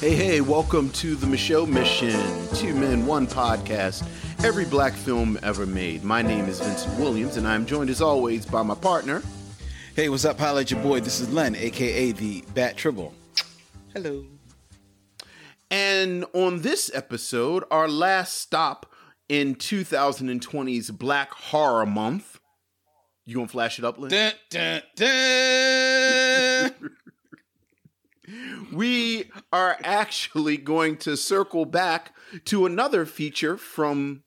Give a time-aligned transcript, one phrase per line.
[0.00, 4.02] Hey, hey, welcome to the Michelle Mission, Two Men, One Podcast,
[4.42, 6.04] every black film ever made.
[6.04, 9.22] My name is Vincent Williams, and I'm joined as always by my partner.
[9.94, 10.38] Hey, what's up?
[10.38, 11.00] Holla at your boy.
[11.00, 13.12] This is Len, aka the Bat Tribble.
[13.92, 14.24] Hello.
[15.70, 18.86] And on this episode, our last stop
[19.28, 22.40] in 2020's Black Horror Month.
[23.26, 24.10] You gonna flash it up, Len?
[24.10, 25.89] Dun, dun, dun.
[28.72, 32.14] We are actually going to circle back
[32.46, 34.22] to another feature from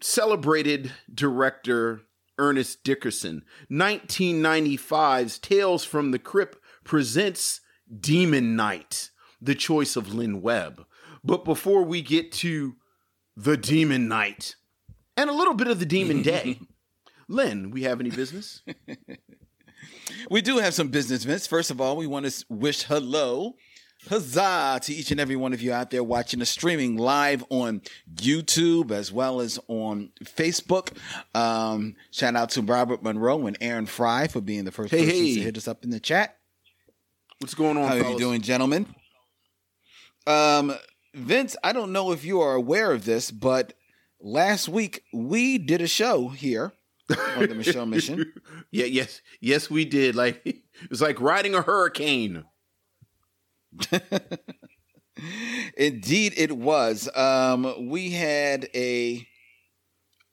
[0.00, 2.02] celebrated director
[2.38, 3.44] Ernest Dickerson.
[3.70, 7.60] 1995's Tales from the Crypt presents
[8.00, 9.10] Demon Knight,
[9.40, 10.86] the choice of Len Webb.
[11.24, 12.76] But before we get to
[13.36, 14.54] the Demon Knight
[15.16, 16.60] and a little bit of the Demon Day,
[17.28, 18.62] Len, we have any business?
[20.30, 21.46] we do have some business, Vince.
[21.46, 23.56] First of all, we want to wish hello,
[24.08, 27.82] huzzah to each and every one of you out there watching the streaming live on
[28.14, 30.96] YouTube as well as on Facebook.
[31.34, 35.14] Um, shout out to Robert Monroe and Aaron Fry for being the first Hey, person
[35.14, 35.34] hey.
[35.34, 36.36] to hit us up in the chat.
[37.40, 38.86] What's going on, How are you doing, gentlemen?
[40.26, 40.74] Um,
[41.14, 43.74] Vince, I don't know if you are aware of this, but
[44.20, 46.72] last week we did a show here
[47.10, 48.32] on the Michelle Mission.
[48.70, 50.14] Yeah, yes, yes, we did.
[50.14, 52.44] Like it was like riding a hurricane.
[55.76, 57.08] Indeed, it was.
[57.16, 59.26] Um, we had a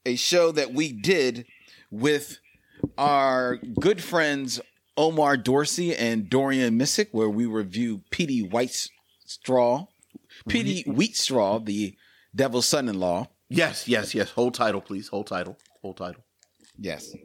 [0.06, 1.46] a show that we did
[1.90, 2.40] with
[2.98, 4.60] our good friends
[4.98, 8.90] Omar Dorsey and Dorian Missick, where we review Petey White
[9.26, 9.88] Straw,
[10.48, 11.96] Petey Wheat Straw, the
[12.36, 13.28] Devil's Son-in-Law.
[13.50, 14.32] Yes, yes, yes.
[14.32, 15.08] Whole title, please.
[15.08, 15.58] Whole title.
[15.82, 16.25] Whole title.
[16.80, 17.16] Yes.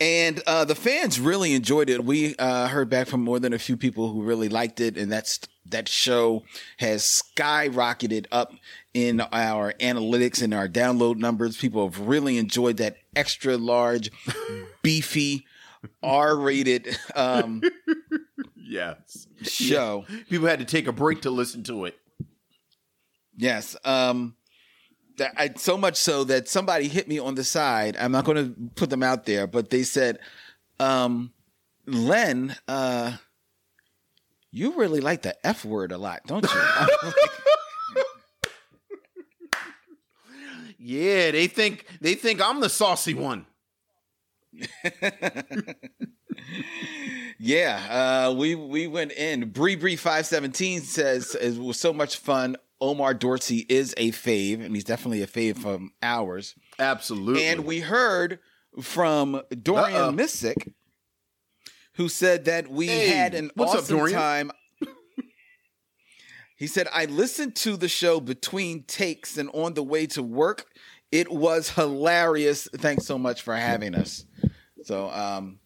[0.00, 2.04] And uh, the fans really enjoyed it.
[2.04, 5.12] We uh, heard back from more than a few people who really liked it, and
[5.12, 6.42] that's that show
[6.78, 7.02] has
[7.36, 8.52] skyrocketed up
[8.94, 11.56] in our analytics and our download numbers.
[11.56, 14.10] People have really enjoyed that extra large,
[14.82, 15.46] beefy,
[16.02, 17.62] R-rated um,
[18.56, 19.28] Yes.
[19.42, 20.04] show.
[20.28, 21.96] People had to take a break to listen to it.
[23.36, 23.76] Yes.
[23.84, 24.34] Um,
[25.18, 27.96] that I, so much so that somebody hit me on the side.
[27.98, 30.18] I'm not going to put them out there, but they said,
[30.80, 31.32] um,
[31.86, 33.16] Len, uh,
[34.50, 36.60] you really like the F word a lot, don't you?
[36.80, 37.14] Like,
[40.84, 43.46] Yeah, they think they think I'm the saucy one.
[47.38, 49.50] yeah, uh, we we went in.
[49.50, 52.56] Bree Bree five seventeen says it was so much fun.
[52.82, 56.54] Omar Dorsey is a fave, and he's definitely a fave from ours.
[56.78, 57.44] Absolutely.
[57.44, 58.40] And we heard
[58.82, 60.12] from Dorian Uh-oh.
[60.12, 60.72] Missick,
[61.94, 64.18] who said that we Hey, had an what's up, awesome Dorian?
[64.18, 64.50] time.
[66.56, 70.66] he said, I listened to the show between takes and on the way to work.
[71.12, 72.66] It was hilarious.
[72.76, 74.24] Thanks so much for having us.
[74.82, 75.60] So, um,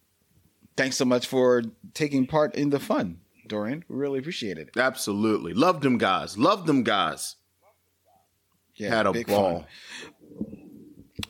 [0.76, 1.62] thanks so much for
[1.94, 3.84] taking part in the fun, Dorian.
[3.88, 4.70] We really appreciate it.
[4.76, 5.52] Absolutely.
[5.54, 6.36] Loved them guys.
[6.38, 7.36] Loved them guys.
[8.74, 9.60] Yeah, Had a ball.
[9.60, 9.66] fun.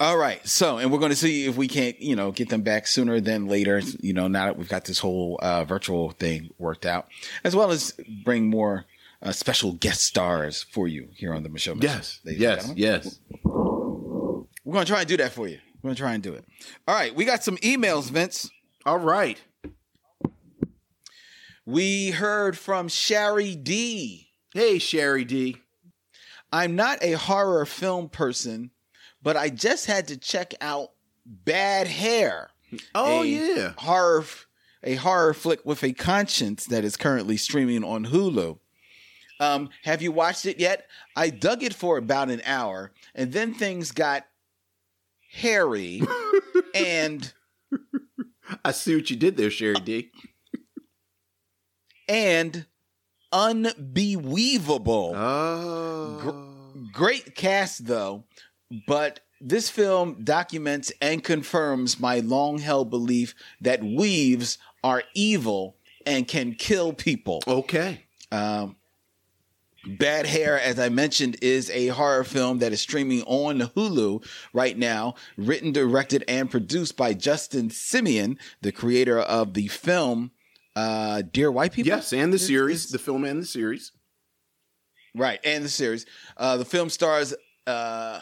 [0.01, 0.47] All right.
[0.47, 3.21] So, and we're going to see if we can't, you know, get them back sooner
[3.21, 7.07] than later, you know, now that we've got this whole uh, virtual thing worked out,
[7.45, 7.93] as well as
[8.25, 8.85] bring more
[9.23, 11.77] uh, special guest stars for you here on the Michelle.
[11.79, 12.21] Yes.
[12.25, 12.73] Yes.
[12.77, 13.21] Yes.
[13.45, 15.59] We're going to try and do that for you.
[15.83, 16.45] We're going to try and do it.
[16.89, 17.15] All right.
[17.15, 18.51] We got some emails, Vince.
[18.85, 19.41] All right.
[21.67, 24.29] We heard from Sherry D.
[24.55, 25.57] Hey, Sherry D.
[26.53, 28.71] I'm not a horror film person,
[29.21, 30.93] but I just had to check out
[31.27, 32.51] Bad Hair.
[32.95, 33.73] Oh a yeah.
[33.79, 34.25] horror
[34.85, 38.61] a horror flick with a conscience that is currently streaming on Hulu.
[39.41, 40.87] Um, have you watched it yet?
[41.17, 44.25] I dug it for about an hour, and then things got
[45.33, 46.01] hairy
[46.75, 47.33] and
[48.65, 50.11] I see what you did there, Sherry D.
[52.09, 52.67] and
[53.33, 55.13] unbelievable.
[55.17, 56.53] Oh.
[56.93, 58.25] Great cast though,
[58.87, 65.77] but this film documents and confirms my long held belief that weaves are evil
[66.07, 67.43] and can kill people.
[67.47, 68.05] Okay.
[68.31, 68.77] Um,
[69.87, 74.77] Bad Hair, as I mentioned, is a horror film that is streaming on Hulu right
[74.77, 80.33] now, written, directed, and produced by Justin Simien, the creator of the film
[80.77, 81.89] uh, Dear White People.
[81.89, 83.91] Yes, and the series, is- the film and the series.
[85.15, 86.05] Right, and the series.
[86.37, 87.35] Uh, the film stars
[87.67, 88.21] uh,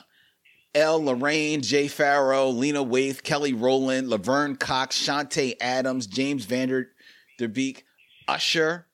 [0.76, 6.90] Elle Lorraine, Jay Pharoah, Lena Waithe, Kelly Rowland, Laverne Cox, Chanté Adams, James Vander
[7.38, 7.84] Der Beek,
[8.28, 8.86] Usher,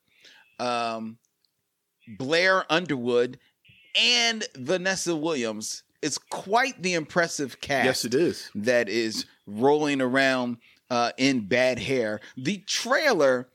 [0.59, 1.19] um,
[2.17, 3.37] Blair Underwood,
[3.95, 5.83] and Vanessa Williams.
[6.01, 7.85] It's quite the impressive cast.
[7.85, 8.49] Yes, it is.
[8.55, 10.57] That is rolling around
[10.89, 12.19] uh, in bad hair.
[12.35, 13.47] The trailer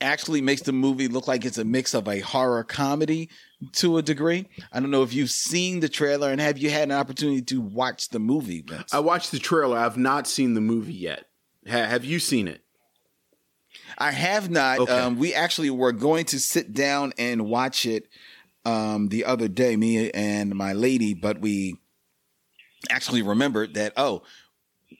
[0.00, 3.30] actually makes the movie look like it's a mix of a horror comedy
[3.72, 4.48] to a degree.
[4.72, 7.60] I don't know if you've seen the trailer and have you had an opportunity to
[7.60, 8.62] watch the movie?
[8.62, 8.92] Vince?
[8.92, 9.78] I watched the trailer.
[9.78, 11.26] I've not seen the movie yet.
[11.68, 12.60] Ha- have you seen it?
[13.96, 14.80] I have not.
[14.80, 14.92] Okay.
[14.92, 18.08] Um, we actually were going to sit down and watch it
[18.64, 21.76] um, the other day, me and my lady, but we
[22.90, 24.22] actually remembered that, oh,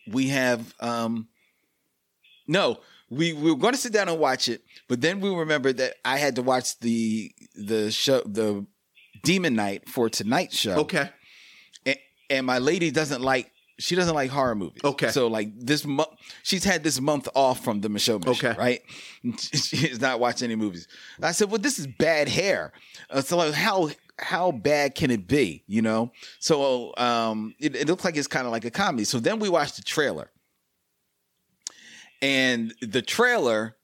[0.07, 1.29] we have, um,
[2.47, 2.79] no,
[3.15, 5.95] we, we were going to sit down and watch it, but then we remembered that
[6.05, 8.67] I had to watch the, the show, the
[9.23, 10.77] Demon Knight for tonight's show.
[10.81, 11.11] Okay.
[11.87, 11.97] And,
[12.31, 14.81] and my lady doesn't like she doesn't like horror movies.
[14.85, 15.09] Okay.
[15.09, 16.11] So like this month,
[16.43, 18.55] she's had this month off from the Michelle Okay.
[18.57, 18.81] right?
[19.39, 20.87] She's not watching any movies.
[21.21, 22.73] I said, well, this is bad hair.
[23.11, 23.91] Uh, so like, how
[24.21, 25.65] how bad can it be?
[25.67, 26.13] You know.
[26.39, 29.05] So um, it, it looks like it's kind of like a comedy.
[29.05, 30.31] So then we watched the trailer,
[32.25, 33.77] and the trailer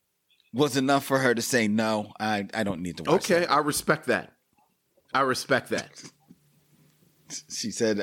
[0.52, 3.30] was enough for her to say, no, I I don't need to watch.
[3.30, 3.34] It.
[3.34, 3.40] Okay.
[3.46, 4.32] that." I respect that.
[5.12, 6.02] I respect that.
[7.50, 7.98] she said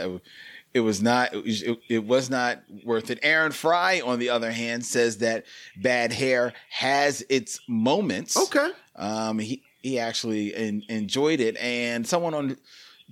[0.74, 3.20] it was not it, it was not worth it.
[3.24, 5.46] Aaron Fry, on the other hand, says that
[5.82, 8.38] bad hair has its moments.
[8.38, 8.70] Okay.
[8.96, 12.58] Um, he he actually en- enjoyed it, and someone on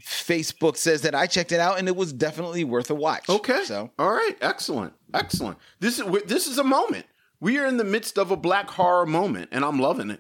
[0.04, 3.30] Facebook says that I checked it out and it was definitely worth a watch.
[3.30, 3.64] Okay.
[3.64, 4.36] so all right.
[4.42, 4.94] Excellent.
[5.14, 5.58] Excellent.
[5.80, 7.06] This is this is a moment.
[7.46, 10.20] We are in the midst of a black horror moment, and I'm loving it.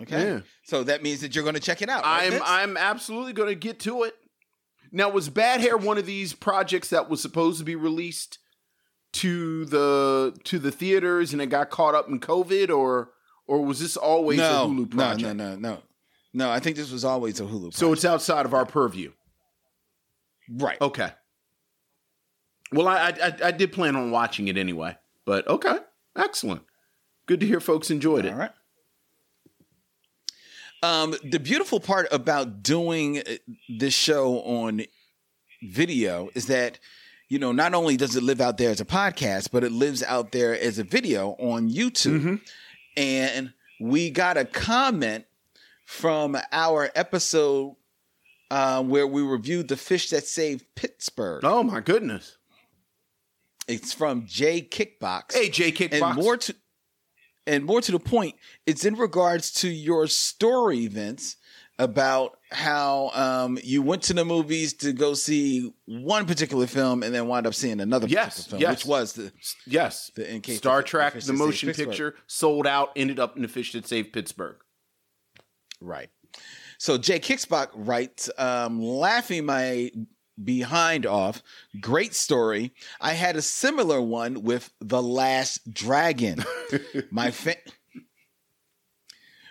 [0.00, 0.40] okay, Yeah.
[0.64, 2.04] so that means that you're going to check it out.
[2.04, 2.42] right, I'm Vince?
[2.44, 4.14] I'm absolutely going to get to it.
[4.92, 8.38] Now, was Bad Hair one of these projects that was supposed to be released
[9.14, 13.12] to the to the theaters and it got caught up in COVID, or
[13.46, 15.22] or was this always no, a Hulu project?
[15.22, 15.82] no, no, no, no.
[16.34, 16.50] no.
[16.50, 17.72] I think this was always a Hulu.
[17.72, 19.12] So it's outside of our purview.
[20.50, 20.78] right.
[20.82, 21.12] Okay.
[22.72, 25.76] Well, I, I I did plan on watching it anyway, but okay,
[26.16, 26.62] excellent.
[27.26, 28.32] Good to hear folks enjoyed it.
[28.32, 28.52] All right.
[30.82, 33.22] Um, the beautiful part about doing uh,
[33.68, 34.82] this show on
[35.62, 36.78] video is that,
[37.28, 40.02] you know, not only does it live out there as a podcast, but it lives
[40.02, 42.20] out there as a video on YouTube.
[42.22, 42.40] Mhm.
[42.96, 45.24] And we got a comment
[45.84, 47.74] from our episode
[48.50, 51.40] uh, where we reviewed the fish that saved Pittsburgh.
[51.44, 52.36] Oh my goodness!
[53.68, 55.32] It's from Jay Kickbox.
[55.34, 56.02] Hey, Jay Kickbox.
[56.02, 56.54] and more to
[57.48, 58.34] and more to the point,
[58.66, 61.36] it's in regards to your story, Vince,
[61.78, 67.14] about how um, you went to the movies to go see one particular film and
[67.14, 68.78] then wound up seeing another Yes, particular film, yes.
[68.78, 69.32] which was the
[69.66, 73.20] yes, the in case Star the- the Trek, Fish the motion picture, sold out, ended
[73.20, 74.56] up in the fish that saved Pittsburgh.
[75.80, 76.08] Right.
[76.78, 79.90] So Jay Kicksbach writes, um, laughing my
[80.42, 81.42] behind off.
[81.80, 82.72] Great story.
[83.00, 86.44] I had a similar one with The Last Dragon.
[87.10, 87.56] my fa-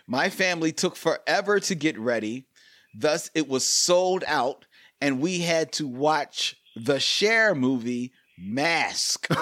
[0.07, 2.47] my family took forever to get ready.
[2.93, 4.65] Thus, it was sold out,
[5.01, 9.27] and we had to watch the share movie Mask.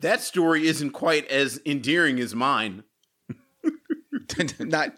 [0.00, 2.84] that story isn't quite as endearing as mine.
[4.58, 4.92] not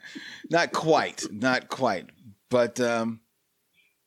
[0.50, 2.06] not quite not quite
[2.50, 3.20] but um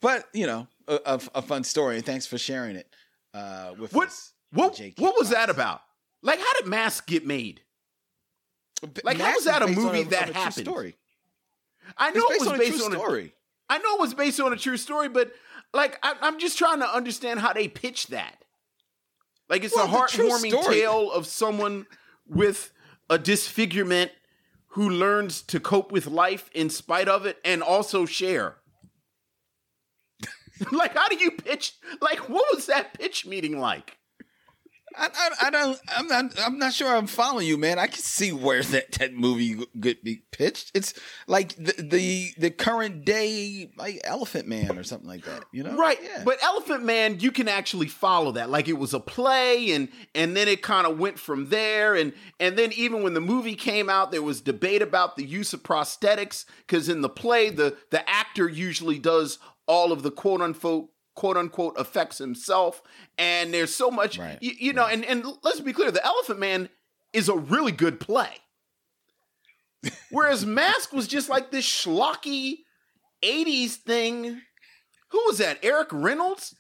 [0.02, 2.88] but you know a, a, a fun story and thanks for sharing it
[3.34, 5.82] uh with What us what Jake what was that about?
[6.22, 7.62] Like, how did Mask get made?
[9.04, 10.66] Like, how was that a movie that a true happened?
[10.66, 10.96] story
[11.98, 13.34] I know it was based on a story
[13.70, 15.32] I know it was based on a true story, but
[15.74, 18.44] like, I, I'm just trying to understand how they pitched that.
[19.48, 21.88] Like, it's Well, a heartwarming tale of someone
[22.28, 22.74] with
[23.10, 24.12] a disfigurement
[24.68, 28.58] who learns to cope with life in spite of it and also share.
[30.72, 31.74] like, how do you pitch?
[32.02, 33.98] Like, what was that pitch meeting like?
[34.94, 38.02] I, I, I don't I'm not I'm not sure I'm following you man I can
[38.02, 40.94] see where that, that movie could be pitched it's
[41.28, 45.78] like the, the the current day like Elephant Man or something like that you know
[45.78, 45.98] Right.
[46.04, 46.24] yeah.
[46.26, 48.50] But Elephant Man, you can actually follow that.
[48.50, 52.12] Like it was a play and and then it kind of went from there and
[52.42, 55.64] and then even when the movie came out there was debate about the use of
[55.64, 59.40] prosthetics cuz in the play the the actor usually does
[59.72, 62.82] all of the quote unquote quote unquote effects himself
[63.18, 66.40] and there's so much Right, you, you know and and let's be clear the Elephant
[66.40, 66.68] Man
[67.14, 68.30] is a really good play.
[70.12, 72.60] Whereas Mask was just like this schlocky
[73.24, 74.42] 80s thing.
[75.10, 75.60] Who was that?
[75.64, 76.56] Eric Reynolds?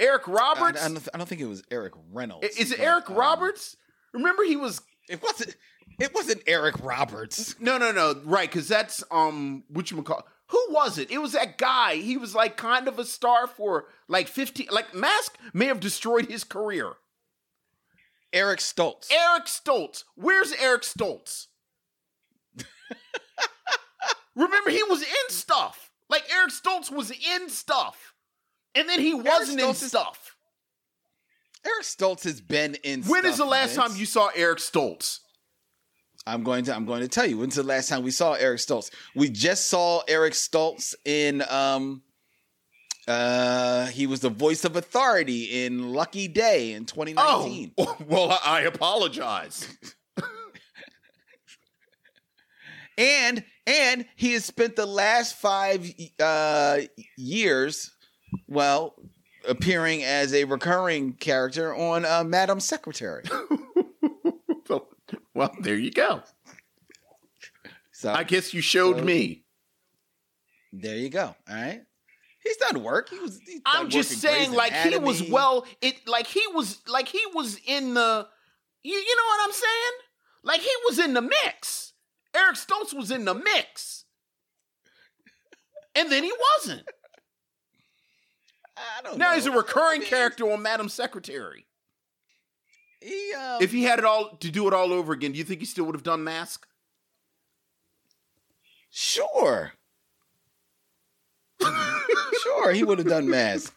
[0.00, 0.84] Eric Roberts?
[0.84, 3.16] I, don't, I don't think it was Eric Reynolds I- Is it but, Eric um,
[3.16, 3.76] Roberts?
[4.12, 5.56] Remember he was It wasn't.
[6.00, 7.54] It wasn't Eric Roberts.
[7.60, 8.20] No, no, no.
[8.24, 10.26] Right, because that's um, what you call.
[10.52, 11.10] Who was it?
[11.10, 11.96] It was that guy.
[11.96, 14.68] He was like kind of a star for like fifteen.
[14.70, 16.92] Like Mask may have destroyed his career.
[18.34, 19.10] Eric Stoltz.
[19.10, 20.04] Eric Stoltz.
[20.14, 21.46] Where's Eric Stoltz?
[24.34, 25.90] Remember, he was in stuff.
[26.08, 28.14] Like Eric Stoltz was in stuff,
[28.74, 30.36] and then he wasn't in is- stuff.
[31.64, 33.02] Eric Stoltz has been in.
[33.04, 33.88] When is stuff, the last Vince.
[33.88, 35.20] time you saw Eric Stoltz?
[36.26, 36.74] I'm going to.
[36.74, 37.38] I'm going to tell you.
[37.38, 38.90] When's the last time we saw Eric Stoltz?
[39.14, 41.42] We just saw Eric Stoltz in.
[41.48, 42.02] Um,
[43.08, 47.72] uh, he was the voice of authority in Lucky Day in 2019.
[47.76, 49.66] Oh, well, I apologize.
[52.96, 56.78] and and he has spent the last five uh,
[57.16, 57.90] years,
[58.46, 58.94] well,
[59.48, 63.24] appearing as a recurring character on uh, Madam Secretary.
[65.34, 66.22] well, there you go.
[67.92, 69.44] So I guess you showed So- me.
[70.72, 71.34] there you go.
[71.48, 71.82] All right.
[72.42, 73.08] He's done work.
[73.08, 73.38] He was.
[73.46, 77.20] he's I'm just saying, Grey's like he was well, it like he was like he
[77.32, 78.26] was in the,
[78.82, 79.92] you, you know what I'm saying?
[80.42, 81.92] Like he was in the mix.
[82.34, 84.06] Eric Stoltz was in the mix,
[85.94, 86.82] and then he wasn't.
[88.76, 89.34] I don't Now know.
[89.36, 91.66] he's a recurring character on Madam Secretary.
[93.02, 95.44] He, um, If he had it all to do it all over again, do you
[95.44, 96.66] think he still would have done Mask?
[98.90, 99.72] sure,
[102.42, 103.74] sure, he would have done Mask.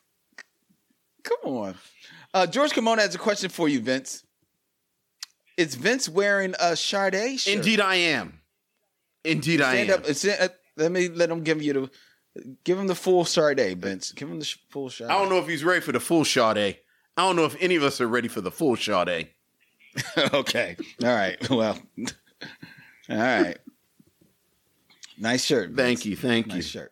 [1.23, 1.75] Come on,
[2.33, 4.23] uh, George Kimona has a question for you, Vince.
[5.57, 7.53] Is Vince wearing a Sade shirt?
[7.55, 8.41] Indeed, I am.
[9.23, 9.89] Indeed, I am.
[9.91, 10.05] up.
[10.13, 11.73] stand- uh, let me let him give you
[12.35, 14.11] the give him the full Sade, Vince.
[14.11, 15.07] Give him the sh- full Sade.
[15.07, 16.77] I don't know if he's ready for the full Sade.
[17.17, 19.29] I don't know if any of us are ready for the full Sade.
[20.33, 20.75] okay.
[21.03, 21.49] All right.
[21.49, 21.79] Well.
[23.09, 23.57] All right.
[25.17, 25.69] Nice shirt.
[25.69, 25.77] Vince.
[26.01, 26.61] Thank you, thank you.
[26.61, 26.91] Shirt.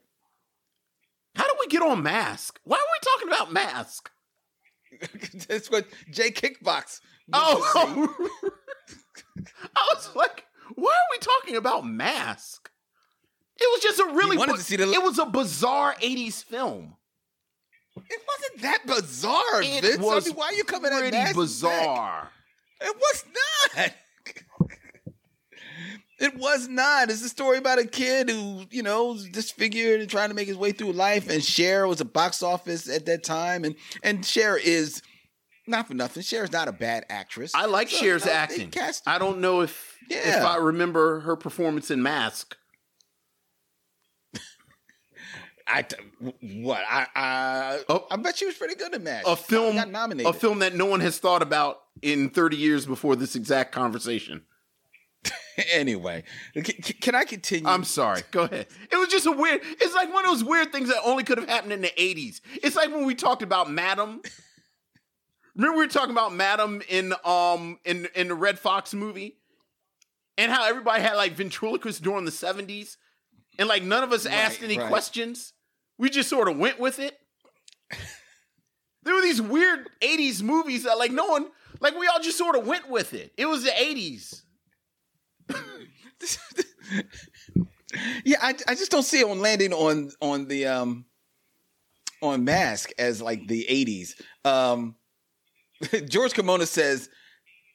[1.35, 2.59] How do we get on Mask?
[2.63, 4.09] Why are we talking about Mask?
[5.49, 7.01] That's what Jay Kickbox.
[7.33, 8.15] Oh,
[9.75, 12.69] I was like, why are we talking about Mask?
[13.59, 16.95] It was just a really, bu- to see the- it was a bizarre '80s film.
[17.97, 19.97] It wasn't that bizarre, It Vince.
[19.99, 22.31] was I mean, why are you coming at Pretty Mask's bizarre.
[22.81, 22.89] neck?
[22.89, 23.25] It was
[23.75, 23.93] not.
[26.19, 27.09] It was not.
[27.09, 30.55] It's a story about a kid who, you know, disfigured and trying to make his
[30.55, 31.29] way through life.
[31.29, 35.01] And Cher was a box office at that time, and and Cher is
[35.67, 36.23] not for nothing.
[36.23, 37.53] Cher is not a bad actress.
[37.53, 38.71] I like So, Cher's they acting.
[39.05, 40.39] I don't know if yeah.
[40.39, 42.55] if I remember her performance in Mask.
[45.67, 45.85] I
[46.41, 48.05] what I I Oh.
[48.11, 49.27] I bet she was pretty good in Mask.
[49.27, 50.29] A film, got nominated.
[50.29, 54.43] a film that no one has thought about in 30 years before this exact conversation.
[55.73, 57.67] anyway, can, can I continue?
[57.69, 58.21] I'm sorry.
[58.31, 58.67] Go ahead.
[58.91, 59.61] It was just a weird.
[59.63, 62.41] It's like one of those weird things that only could have happened in the 80s.
[62.61, 64.21] It's like when we talked about Madam.
[65.55, 69.37] Remember we were talking about Madam in um in in the Redd Foxx movie,
[70.37, 72.97] and how everybody had like ventriloquists during the 70s,
[73.59, 74.89] and like none of us asked Right, any right.
[74.89, 75.52] questions.
[75.97, 77.17] We just sort of went with it.
[79.03, 81.47] there were these weird 80s movies that like no one
[81.79, 83.33] like we all just sort of went with it.
[83.37, 84.41] It was the 80s.
[88.25, 91.05] yeah, I, I just don't see it on landing on on the um
[92.21, 94.21] on Mask as like the '80s.
[94.45, 94.95] Um,
[96.07, 97.09] George Kimona says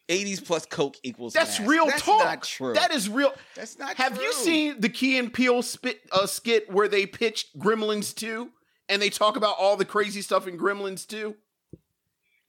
[0.09, 1.33] '80s plus Coke equals.
[1.35, 1.71] That's Mask.
[1.71, 2.25] real That's talk.
[2.25, 2.75] Not true.
[2.75, 3.33] That is real.
[3.55, 3.95] That's not.
[3.97, 4.05] True.
[4.05, 4.25] Have true.
[4.25, 8.51] you seen the Key and Peele spit uh, skit where they pitched Gremlins 2
[8.89, 11.35] and they talk about all the crazy stuff in Gremlins 2?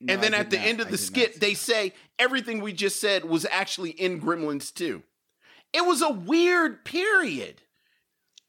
[0.02, 0.66] No, and then at the not.
[0.66, 4.74] end of the skit, see they say everything we just said was actually in Gremlins
[4.74, 5.04] 2.
[5.74, 7.62] It was a weird period.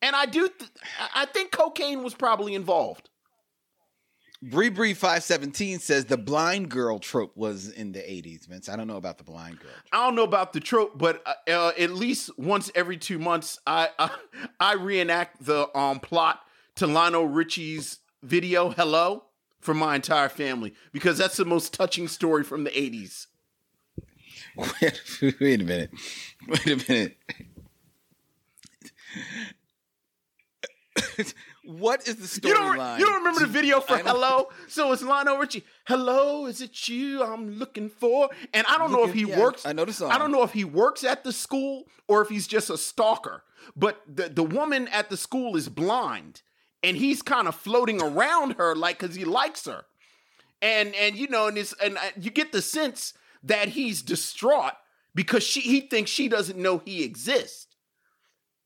[0.01, 3.11] And I do, th- I- I think cocaine was probably involved.
[4.43, 8.47] Bree Bree five seventeen says the blind girl trope was in the '80s.
[8.47, 9.71] Vince, I don't know about the blind girl.
[9.93, 13.59] I don't know about the trope, but uh, uh, at least once every two months,
[13.67, 14.11] I, I
[14.61, 16.41] I reenact the um plot
[16.77, 19.25] to Lionel Richie's video "Hello"
[19.61, 23.27] for my entire family because that's the most touching story from the '80s.
[24.57, 25.03] Wait,
[25.41, 25.91] wait a minute.
[26.49, 27.17] Wait a minute.
[31.79, 32.99] what is the You don't, storyline?
[32.99, 34.49] you don't remember the video for "Hello"?
[34.69, 35.65] So it's Lionel Richie.
[35.87, 39.65] "Hello, is it you I'm looking for?" And I don't know if he Yeah, works.
[39.67, 40.11] I know the song.
[40.11, 43.43] I don't know if he works at the school or if he's just a stalker.
[43.77, 46.43] But the the woman at the school is blind,
[46.83, 49.85] and he's kind of floating around her like because he likes her,
[50.63, 54.73] and and you know, and it's and uh, you get the sense that he's distraught
[55.15, 57.67] because she he thinks she doesn't know he exists.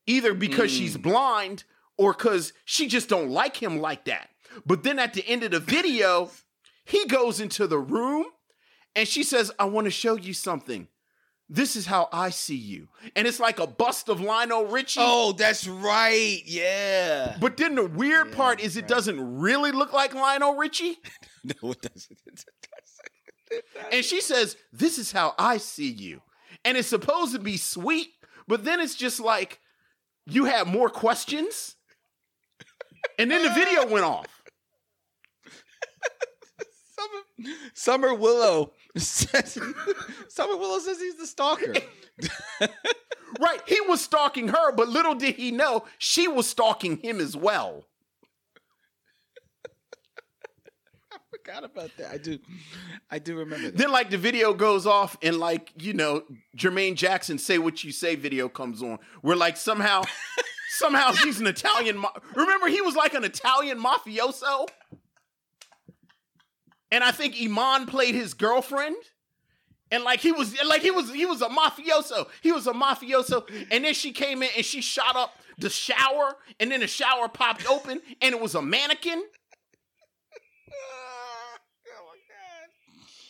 [0.07, 0.77] Either because Mm.
[0.77, 1.63] she's blind
[1.97, 4.29] or because she just don't like him like that.
[4.65, 6.31] But then at the end of the video,
[6.85, 8.25] he goes into the room
[8.95, 10.87] and she says, I want to show you something.
[11.47, 12.87] This is how I see you.
[13.15, 14.99] And it's like a bust of Lionel Richie.
[15.03, 16.41] Oh, that's right.
[16.45, 17.37] Yeah.
[17.39, 18.87] But then the weird Yeah, part is it right.
[18.89, 20.97] doesn't really look like Lionel Richie.
[21.43, 22.19] No, it doesn't.
[22.25, 22.43] It
[23.51, 23.93] doesn't.
[23.93, 26.21] And she says, This is how I see you.
[26.63, 28.07] And it's supposed to be sweet,
[28.47, 29.59] but then it's just like,
[30.25, 31.74] You have more questions?
[33.17, 34.27] And then the video went off.
[36.95, 39.59] Summer, Summer Willow says
[40.29, 41.73] Summer Willow says he's the stalker.
[43.39, 43.61] Right.
[43.67, 47.87] He was stalking her, but little did he know she was stalking him as well.
[51.11, 52.11] I forgot about that.
[52.11, 52.39] I do,
[53.11, 53.77] I do remember that.
[53.77, 56.23] Then, like, the video goes off, and, like, you know,
[56.57, 60.03] Jermaine Jackson say what you say video comes on, where, like, somehow,
[60.75, 61.97] somehow he's an Italian.
[61.97, 64.67] Ma- Remember, he was like an Italian mafioso?
[66.91, 68.95] And I think Iman played his girlfriend.
[69.91, 72.27] And like he was like he was he was a mafioso.
[72.41, 73.47] He was a mafioso.
[73.71, 77.29] And then she came in and she shot up the shower, and then the shower
[77.29, 79.23] popped open, and it was a mannequin.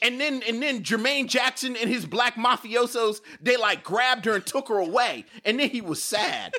[0.01, 4.45] And then and then Jermaine Jackson and his black mafiosos, they like grabbed her and
[4.45, 5.25] took her away.
[5.43, 6.53] And then he was sad.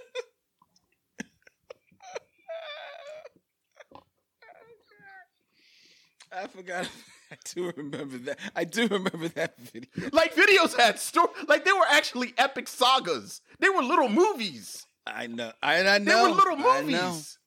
[6.37, 6.88] I forgot.
[7.33, 8.38] I do remember that.
[8.55, 9.88] I do remember that video.
[10.12, 13.40] like videos had story like they were actually epic sagas.
[13.59, 14.87] They were little movies.
[15.07, 15.50] I know.
[15.62, 16.23] I, I They know.
[16.31, 17.38] were little I movies.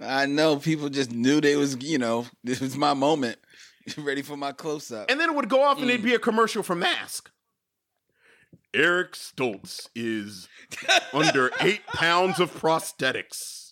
[0.00, 0.06] know.
[0.06, 0.56] I know.
[0.56, 1.76] People just knew they was.
[1.82, 3.38] You know, this was my moment.
[3.96, 5.08] Ready for my close up.
[5.10, 5.90] And then it would go off and Mm.
[5.90, 7.30] it'd be a commercial for Mask.
[8.74, 10.48] Eric Stoltz is
[11.12, 13.65] under eight pounds of prosthetics.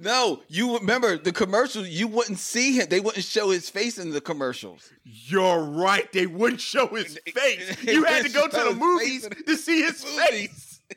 [0.00, 1.84] No, you remember the commercial.
[1.84, 2.86] You wouldn't see him.
[2.88, 4.88] They wouldn't show his face in the commercials.
[5.04, 6.10] You're right.
[6.12, 7.82] They wouldn't show his face.
[7.82, 10.76] You had to go to the movies to see his face.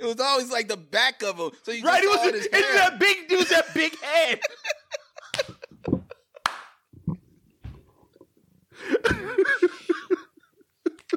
[0.00, 1.50] It was always like the back of him.
[1.62, 2.02] So you Right?
[2.02, 3.16] It was, saw his it was that big.
[3.30, 4.40] It was that big head.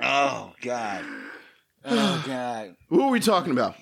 [0.01, 1.05] Oh God.
[1.85, 2.75] Oh God.
[2.89, 3.75] Who are we talking about?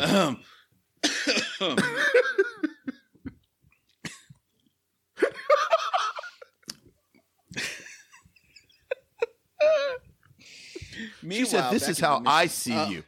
[0.00, 0.42] Um,
[11.22, 13.04] She said, "This is how I see Uh, you."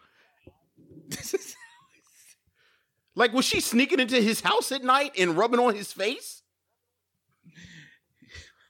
[1.09, 1.57] This is
[3.15, 6.43] Like, was she sneaking into his house at night and rubbing on his face?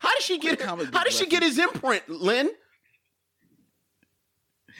[0.00, 0.60] How did she get?
[0.60, 2.50] How did she get his imprint, Len?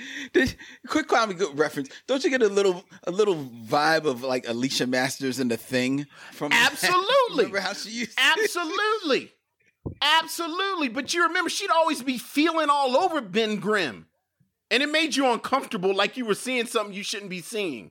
[0.33, 1.89] Did- quick comic book reference.
[2.07, 6.07] Don't you get a little a little vibe of like Alicia Masters in the Thing
[6.33, 7.05] from Absolutely.
[7.37, 9.33] Remember how she used Absolutely,
[10.01, 10.89] absolutely.
[10.89, 14.07] But you remember, she'd always be feeling all over Ben Grimm,
[14.71, 17.91] and it made you uncomfortable, like you were seeing something you shouldn't be seeing.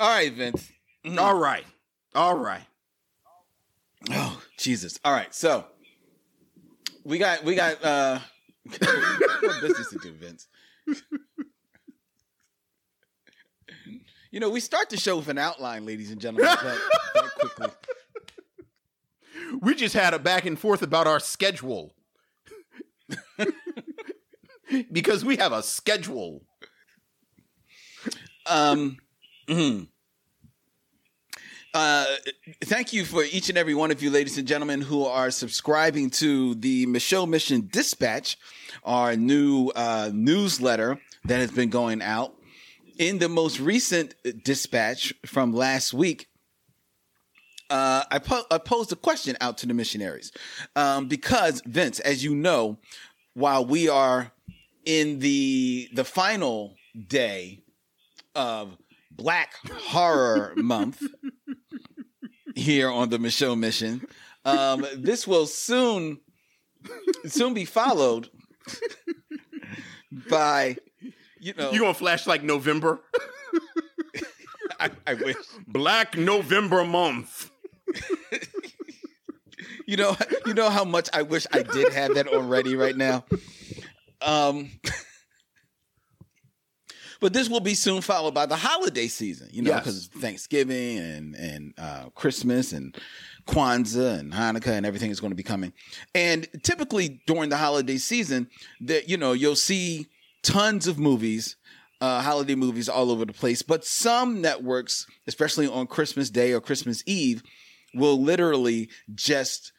[0.00, 0.70] All right, Vince.
[1.04, 1.18] Mm.
[1.18, 1.64] All right,
[2.14, 2.62] all right.
[4.10, 4.98] Oh, Jesus.
[5.04, 5.34] All right.
[5.34, 5.64] So
[7.04, 8.18] we got we got uh
[8.64, 10.48] what business to do, Vince.
[14.30, 16.78] You know, we start the show with an outline, ladies and gentlemen, that,
[17.14, 17.68] that quickly.
[19.60, 21.94] We just had a back and forth about our schedule.
[24.92, 26.42] because we have a schedule.
[28.46, 28.98] Um,
[29.48, 29.88] mhm.
[31.74, 32.06] Uh,
[32.62, 36.08] thank you for each and every one of you, ladies and gentlemen, who are subscribing
[36.08, 38.38] to the Michelle Mission Dispatch,
[38.84, 42.34] our new uh, newsletter that has been going out.
[42.96, 46.28] In the most recent dispatch from last week,
[47.70, 50.30] uh, I, po- I posed a question out to the missionaries
[50.76, 52.78] um, because Vince, as you know,
[53.32, 54.30] while we are
[54.84, 56.76] in the the final
[57.08, 57.62] day
[58.36, 58.76] of
[59.10, 61.02] Black Horror Month
[62.54, 64.06] here on the Michelle Mission.
[64.44, 66.20] Um, this will soon
[67.26, 68.28] soon be followed
[70.28, 70.76] by
[71.40, 73.00] you know You gonna flash like November?
[74.80, 75.36] I, I wish
[75.66, 77.50] Black November month.
[79.86, 83.24] you know you know how much I wish I did have that already right now.
[84.20, 84.70] Um
[87.24, 89.80] But this will be soon followed by the holiday season, you know, Yes.
[89.80, 92.94] because Thanksgiving and and uh, Christmas and
[93.48, 95.72] Kwanzaa and Hanukkah and everything is going to be coming.
[96.14, 98.50] And typically during the holiday season,
[98.82, 100.06] that you know you'll see
[100.42, 101.56] tons of movies,
[102.02, 103.62] uh, holiday movies all over the place.
[103.62, 107.42] But some networks, especially on Christmas Day or Christmas Eve,
[107.94, 109.72] will literally just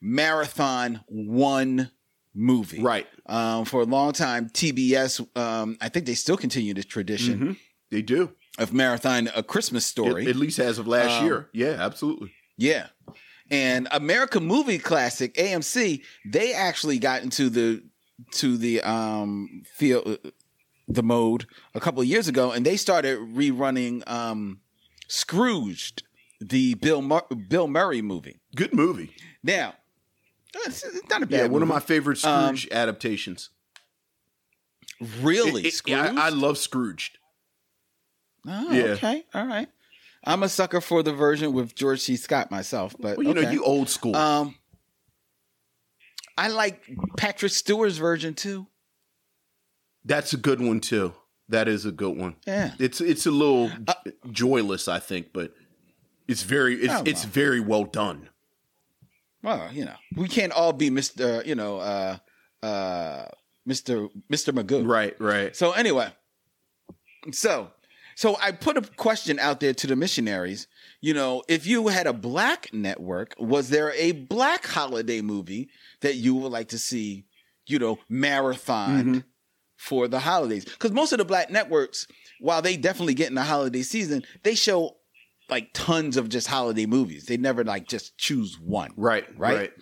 [0.00, 1.90] marathon one
[2.34, 2.80] movie.
[2.80, 3.06] Right.
[3.26, 7.56] Um, for a long time, TBS, um, I think they still continue this tradition Mhm.
[7.90, 8.32] They do.
[8.58, 10.24] of marathon a Christmas story.
[10.24, 11.48] At, at least as of last Um, year.
[11.52, 12.32] Yeah, absolutely.
[12.56, 12.88] Yeah.
[13.50, 17.82] And American Movie Classic AMC, they actually got into the
[18.32, 20.18] to the um feel
[20.86, 24.60] the mode a couple of years ago, and they started rerunning um
[25.08, 26.04] Scrooged,
[26.40, 28.40] the Bill Mur- Bill Murray movie.
[28.54, 29.10] Good movie.
[29.42, 29.74] Now,
[30.66, 31.36] it's not a bad.
[31.40, 33.50] Yeah, one of my favorite Um, Scrooge adaptations.
[35.20, 35.94] really It- it-.
[35.94, 37.18] I, I love Scrooged.
[38.46, 38.82] oh, yeah.
[38.92, 39.68] okay, all right.
[40.24, 42.16] I'm a sucker for the version with George C.
[42.16, 44.14] Scott myself, but Well, you know, you old school.
[44.16, 44.54] Um,
[46.36, 46.82] I like
[47.16, 48.66] Patrick Stewart's version too.
[50.04, 51.12] That's a good one too.
[51.48, 52.36] That is a good one.
[52.46, 52.72] Yeah.
[52.78, 53.70] It's it's a little
[54.30, 55.52] joyless, I think, but
[56.28, 58.29] it's very it's Oh, it's very well done.
[59.42, 62.18] Well, you know, we can't all be Mister, you know, uh,
[62.62, 63.26] uh,
[63.64, 64.86] Mister Mister Magoo.
[64.86, 65.54] Right, right.
[65.56, 66.12] So anyway,
[67.32, 67.70] so
[68.16, 70.66] so I put a question out there to the missionaries.
[71.00, 75.70] You know, if you had a black network, was there a black holiday movie
[76.02, 77.26] that you would like to see?
[77.66, 79.24] You know, marathon Mhm.
[79.76, 82.06] for the holidays because most of the black networks,
[82.40, 84.96] while they definitely get in the holiday season, they show
[85.50, 87.26] like tons of just holiday movies.
[87.26, 88.92] They never like just choose one.
[88.96, 89.56] Right, Right?
[89.56, 89.72] right.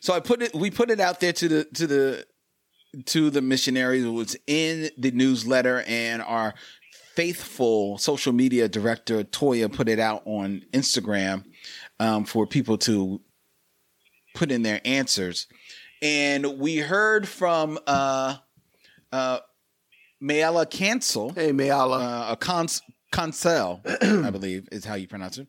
[0.00, 0.54] So I put it.
[0.54, 2.26] We put it out there to the to the
[3.06, 4.04] to the missionaries.
[4.04, 6.54] It was in the newsletter, and our
[7.14, 11.44] faithful social media director Toya put it out on Instagram
[12.00, 13.20] um, for people to
[14.34, 15.46] put in their answers.
[16.00, 18.36] And we heard from uh,
[19.12, 19.38] uh,
[20.20, 22.00] Mayala Cancel, Hey, Mayala.
[22.00, 25.46] uh, a cons- Cancel, I believe is how you pronounce it.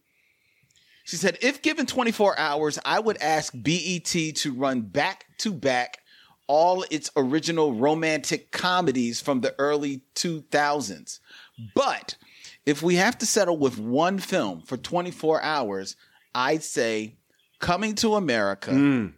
[1.05, 5.97] She said, if given 24 hours, I would ask BET to run back to back
[6.47, 11.19] all its original romantic comedies from the early 2000s.
[11.75, 12.15] But
[12.65, 15.95] if we have to settle with one film for 24 hours,
[16.35, 17.17] I'd say
[17.59, 19.13] Coming to America Mm,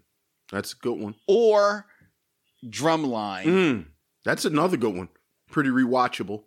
[0.51, 1.15] that's a good one.
[1.27, 1.85] or
[2.63, 3.45] Drumline.
[3.45, 3.85] Mm,
[4.23, 5.09] that's another good one.
[5.51, 6.43] Pretty rewatchable.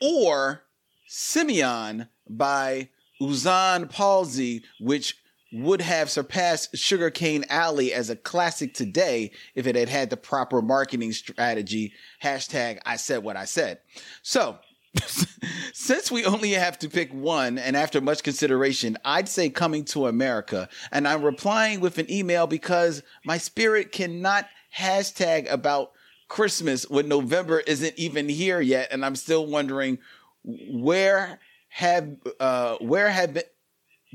[0.00, 0.62] Or
[1.06, 2.88] Simeon by
[3.20, 5.16] Euzhan Palcy, which
[5.52, 10.62] would have surpassed Sugarcane Alley as a classic today if it had had the proper
[10.62, 11.92] marketing strategy.
[12.22, 13.80] Hashtag I said what I said.
[14.22, 14.58] So,
[15.72, 20.06] since we only have to pick one, and after much consideration, I'd say Coming to
[20.06, 20.68] America.
[20.92, 25.92] And I'm replying with an email because my spirit cannot hashtag about
[26.30, 29.98] Christmas when November isn't even here yet, and I'm still wondering
[30.44, 31.38] where
[31.68, 33.42] have uh where have been,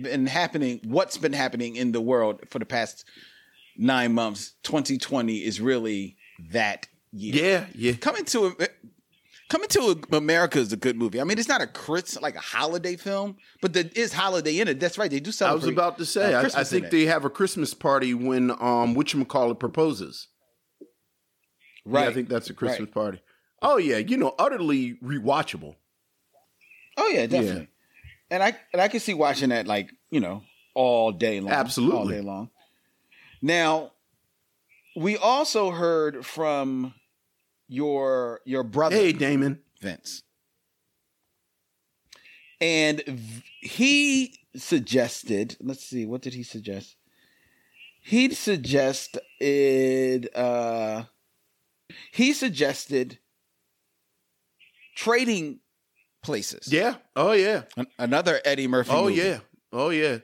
[0.01, 3.05] been happening what's been happening in the world for the past
[3.77, 6.17] nine months 2020 is really
[6.51, 7.93] that year Yeah, yeah.
[7.93, 8.55] coming to
[9.49, 12.41] coming to america is a good movie i mean it's not a chris like a
[12.41, 15.51] holiday film but there is holiday in it that's right they do something.
[15.51, 18.51] I was about to say, uh, I, I think they have a Christmas party when
[18.51, 20.27] um whatchamacallit proposes.
[21.85, 23.21] Right Yeah, I think that's a Christmas party.
[23.61, 25.75] Oh yeah, you know, utterly rewatchable.
[26.97, 27.67] oh yeah definitely
[28.31, 30.41] and i and i can see watching that like you know
[30.73, 31.97] all day long Absolutely.
[31.97, 32.49] all day long
[33.41, 33.91] now
[34.95, 36.93] we also heard from
[37.67, 39.59] your your brother Hey, Damon.
[39.81, 40.23] Vince.
[42.61, 43.03] And
[43.59, 46.95] he suggested, let's see, what did he suggest?
[48.01, 51.03] He suggested uh
[52.11, 53.19] he suggested
[54.95, 55.59] trading
[56.23, 56.71] places.
[56.71, 56.95] Yeah.
[57.15, 57.63] Oh yeah.
[57.77, 59.15] An- another Eddie Murphy Oh movie.
[59.21, 59.39] yeah.
[59.71, 60.19] Oh yeah.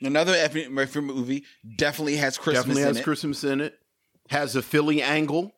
[0.00, 1.44] Another Eddie Murphy movie
[1.76, 3.02] definitely has Christmas Definitely in has it.
[3.04, 3.78] Christmas in it.
[4.30, 5.52] Has a Philly angle.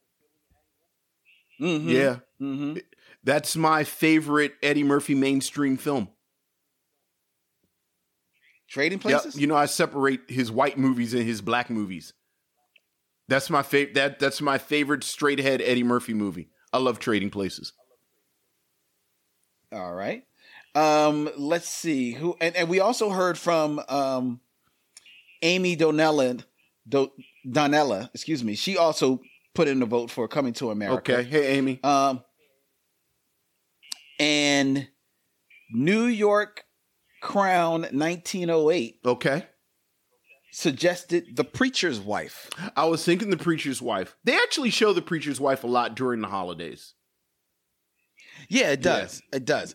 [1.61, 1.91] Mhm.
[1.91, 2.19] Yeah.
[2.41, 2.83] Mhm.
[3.23, 6.09] That's my favorite Eddie Murphy mainstream film.
[8.69, 9.03] Trading Yep.
[9.03, 9.41] places?
[9.41, 12.13] You know, I separate his white movies and his black movies.
[13.31, 13.95] That's my favorite.
[13.95, 16.49] That that's my favorite straight ahead Eddie Murphy movie.
[16.73, 17.73] I love Trading Places.
[19.73, 20.25] All right.
[20.75, 24.41] Um, let's see who, and, and we also heard from um,
[25.43, 26.45] Amy Donella,
[26.89, 27.13] Do,
[27.47, 28.57] Donella, excuse me.
[28.57, 29.21] She also
[29.55, 31.19] put in the vote for Coming to America.
[31.19, 31.29] Okay.
[31.29, 31.81] Hey, Amy.
[31.85, 32.25] Um,
[34.19, 34.89] and
[35.73, 36.65] New York
[37.21, 39.47] Crown 1908 Okay.
[40.53, 42.49] Suggested The Preacher's Wife.
[42.77, 44.17] I was thinking the preacher's wife.
[44.25, 46.95] They actually show the preacher's wife a lot during the holidays.
[48.49, 49.23] Yeah, it does.
[49.33, 49.75] It does.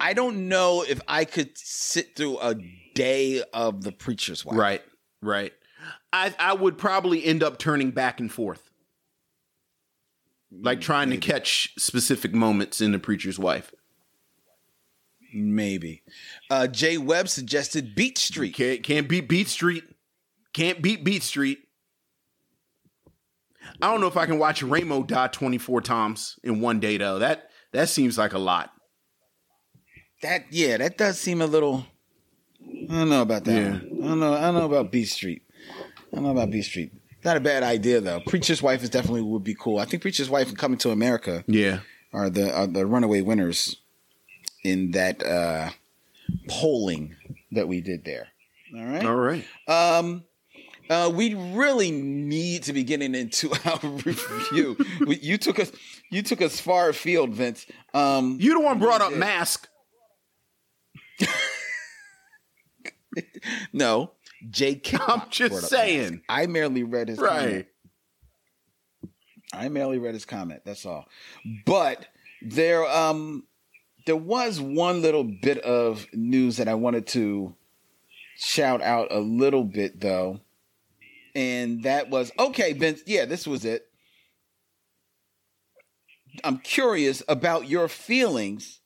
[0.00, 2.56] I don't know if I could sit through a
[2.94, 4.56] day of The Preacher's Wife.
[4.56, 4.82] Right.
[5.22, 5.52] Right.
[6.12, 8.70] I I would probably end up turning back and forth.
[10.50, 13.72] Like trying to catch specific moments in the preacher's wife.
[15.32, 16.02] Maybe.
[16.50, 18.54] Uh, Jay Webb suggested Beat Street.
[18.54, 19.84] Can't can't beat Beat Street.
[20.52, 21.58] Can't beat Beat Street.
[23.82, 27.18] I don't know if I can watch Ramo die 24 times in one day though.
[27.18, 28.70] That that seems like a lot.
[30.22, 31.86] That yeah, that does seem a little.
[32.62, 33.52] I don't know about that.
[33.52, 33.70] Yeah.
[33.70, 34.02] one.
[34.02, 34.34] I don't know.
[34.34, 35.42] I don't know about Beat Street.
[36.12, 36.92] I don't know about Beat Street.
[37.24, 38.20] Not a bad idea though.
[38.20, 39.78] Preacher's Wife is definitely would be cool.
[39.78, 41.80] I think Preacher's Wife and Coming to America Yeah.
[42.12, 43.76] are the are the runaway winners
[44.64, 45.70] in that uh
[46.48, 47.14] polling
[47.52, 48.28] that we did there.
[48.76, 49.04] All right.
[49.04, 49.44] All right.
[49.68, 50.24] Um,
[50.90, 54.76] uh, we really need to be getting into our review.
[55.06, 55.72] we, you took us,
[56.10, 57.64] you took us far afield, Vince.
[57.94, 59.68] Um, You the one brought up Mask.
[63.72, 64.12] no,
[64.50, 64.80] Jay.
[65.00, 66.22] I'm just saying.
[66.28, 67.38] I merely read his Right.
[67.40, 67.66] comment.
[69.52, 70.62] I merely read his comment.
[70.64, 71.06] That's all.
[71.66, 72.06] But
[72.40, 73.44] there, um,
[74.06, 77.54] there was one little bit of news that I wanted to
[78.36, 80.40] shout out a little bit though,
[81.34, 83.02] and that was okay, Vince.
[83.06, 83.86] Yeah, this was it.
[86.44, 88.80] I'm curious about your feelings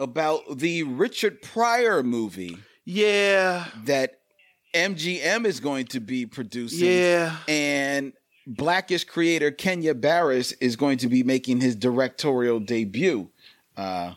[0.00, 3.66] about the Richard Pryor movie Yeah.
[3.84, 4.18] that
[4.74, 7.36] MGM is going to be producing Yeah.
[7.46, 8.12] and
[8.46, 13.30] Blackish creator Kenya Barris is going to be making his directorial debut
[13.76, 14.14] uh,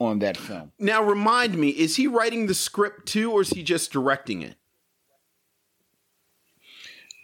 [0.00, 0.70] on that film.
[0.78, 4.54] Now remind me, is he writing the script too, or is he just directing it?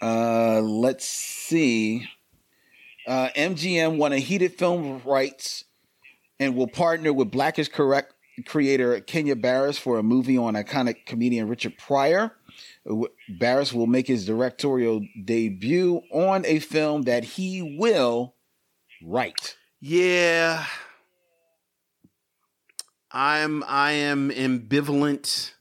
[0.01, 2.07] Uh, let's see.
[3.07, 5.65] Uh, MGM won a heated film rights
[6.39, 8.15] and will partner with Blackish correct
[8.47, 12.33] creator Kenya Barris for a movie on iconic comedian Richard Pryor.
[13.29, 18.35] Barris will make his directorial debut on a film that he will
[19.03, 19.57] write.
[19.81, 20.65] Yeah.
[23.13, 25.53] I'm I am ambivalent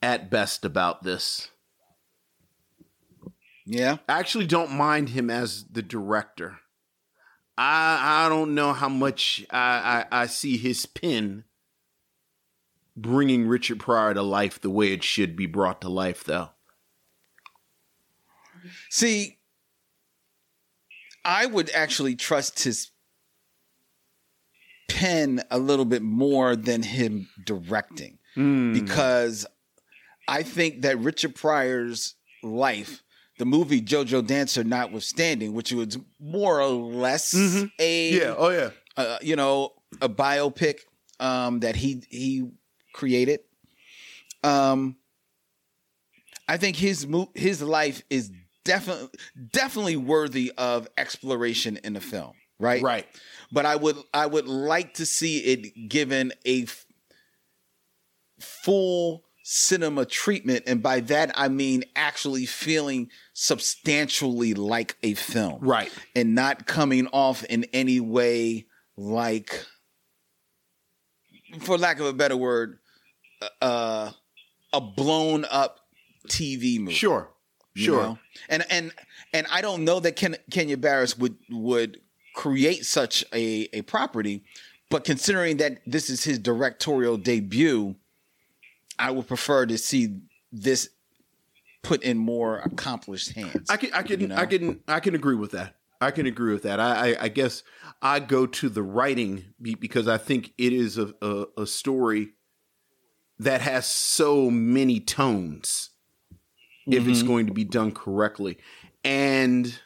[0.00, 1.50] at best about this.
[3.66, 3.98] Yeah.
[4.08, 6.58] I actually don't mind him as the director.
[7.56, 11.44] I I don't know how much I, I, I see his pen
[12.96, 16.50] bringing Richard Pryor to life the way it should be brought to life, though.
[18.90, 19.38] See,
[21.24, 22.90] I would actually trust his
[24.88, 28.72] pen a little bit more than him directing hmm.
[28.72, 29.46] because
[30.28, 33.02] I think that Richard Pryor's life,
[33.38, 37.34] the movie JoJo Dancer notwithstanding, which was more or less
[37.78, 38.70] a yeah, oh yeah.
[38.96, 40.80] uh, you know, a biopic
[41.20, 42.50] um, that he he
[42.92, 43.40] created.
[44.42, 44.96] Um,
[46.48, 48.30] I think his mo- his life is
[48.64, 49.18] definitely
[49.52, 52.82] definitely worthy of exploration in the film, right?
[52.82, 53.06] Right.
[53.50, 56.86] But I would I would like to see it given a f-
[58.40, 65.92] full cinema treatment, and by that I mean actually feeling substantially like a film, Right.
[66.16, 69.64] and not coming off in any way like,
[71.60, 72.78] for lack of a better word,
[73.60, 74.12] uh,
[74.72, 75.80] a blown up
[76.28, 76.94] TV movie.
[76.94, 77.30] Sure.
[77.76, 78.02] Sure.
[78.02, 78.18] know?
[78.48, 78.92] And and
[79.32, 82.00] and I don't know that Ken, Kenya Barris would would
[82.34, 84.44] create such a a property,
[84.90, 87.96] but considering that this is his directorial debut,
[88.98, 90.20] I would prefer to see
[90.52, 90.90] this
[91.82, 93.68] put in more accomplished hands.
[93.68, 94.36] I can I can You know?
[94.36, 95.76] I can I can agree with that.
[96.00, 96.80] I can agree with that.
[96.80, 97.62] I I, I guess
[98.02, 102.30] I go to the writing because I think it is a, a a story
[103.38, 105.90] that has so many tones
[106.86, 107.26] if it's Mhm.
[107.26, 108.58] going to be done correctly.
[109.02, 109.78] And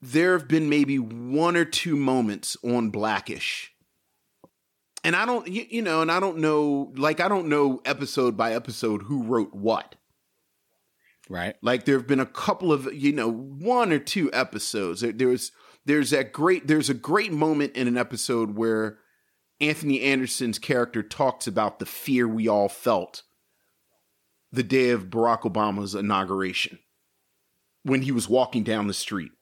[0.00, 3.71] there have been maybe one or two moments on Blackish.
[5.04, 8.36] And I don't you, you know, and I don't know like I don't know episode
[8.36, 9.96] by episode who wrote what.
[11.28, 11.56] right.
[11.62, 15.00] Like there have been a couple of you know one or two episodes.
[15.00, 15.52] There, there's
[15.84, 18.98] there's that great there's a great moment in an episode where
[19.60, 23.22] Anthony Anderson's character talks about the fear we all felt
[24.52, 26.78] the day of Barack Obama's inauguration.
[27.84, 29.32] when he was walking down the street,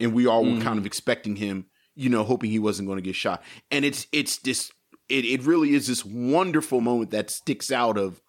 [0.00, 0.78] and we all were kind mm.
[0.78, 3.42] of expecting him, you know, hoping he wasn't going to get shot.
[3.70, 4.70] And it's it's this
[5.08, 8.20] it it really is this wonderful moment that sticks out of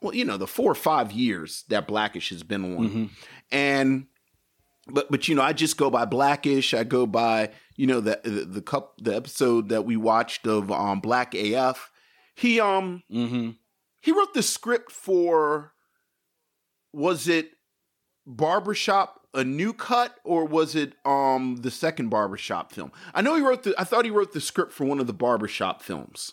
[0.00, 3.10] well, you know, the four or five years that Blackish has been on,
[3.50, 4.06] and
[4.86, 6.72] but but you know, I just go by Blackish.
[6.72, 10.70] I go by you know the the the, cup, the episode that we watched of
[10.70, 11.90] um Black AF.
[12.36, 13.50] He um Mm-hmm.
[14.00, 15.72] he wrote the script for
[16.92, 17.50] was it
[18.24, 23.42] barbershop a new cut or was it um the second barbershop film i know he
[23.42, 26.32] wrote the i thought he wrote the script for one of the barbershop films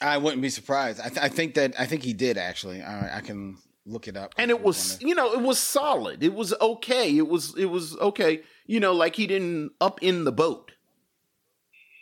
[0.00, 1.00] I wouldn't be surprised.
[1.00, 2.80] I, th- I think that I think he did actually.
[2.82, 4.32] I, I can look it up.
[4.38, 7.96] and it was you know it was solid it was okay it was it was
[7.96, 10.70] okay you know like he didn't up in the boat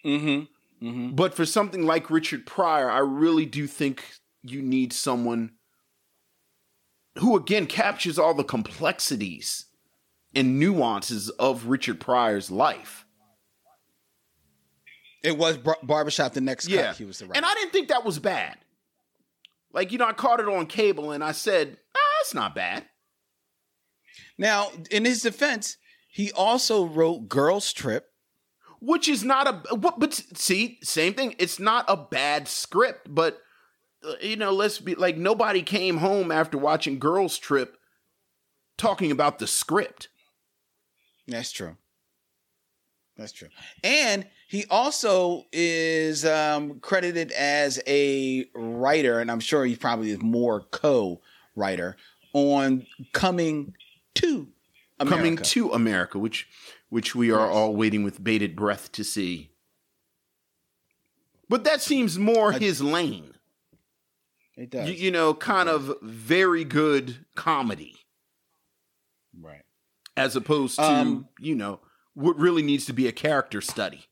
[0.04, 0.86] Mm-hmm.
[0.86, 1.14] Mm-hmm.
[1.14, 4.04] but for something like richard pryor i really do think
[4.42, 5.52] you need someone
[7.18, 9.66] who again captures all the complexities
[10.36, 13.04] and nuances of richard pryor's life
[15.24, 16.34] It was bar- barbershop.
[16.34, 17.36] The next yeah cut, he was the right.
[17.36, 18.56] and i didn't think that was bad
[19.72, 22.84] like you know i caught it on cable and i said ah, that's not bad
[24.38, 25.78] now, in his defense,
[26.10, 28.06] he also wrote "Girls Trip."
[28.78, 33.40] which is not a what but see same thing it's not a bad script but
[34.06, 37.78] uh, you know let's be like nobody came home after watching girls trip
[38.76, 40.08] talking about the script
[41.26, 41.76] That's true.
[43.16, 43.48] That's true.
[43.82, 50.20] And he also is um, credited as a writer, and I'm sure he probably is
[50.20, 51.96] more co-writer
[52.34, 53.74] on Coming
[54.16, 54.48] to
[54.98, 55.16] America.
[55.18, 56.48] coming to america which
[56.88, 59.50] which we are all waiting with bated breath to see
[61.50, 63.34] but that seems more his lane
[64.56, 64.88] It does.
[64.88, 67.94] you, you know kind of very good comedy
[69.38, 69.60] right.
[70.16, 71.80] As opposed to Um, you know
[72.14, 74.06] what really needs to be a character study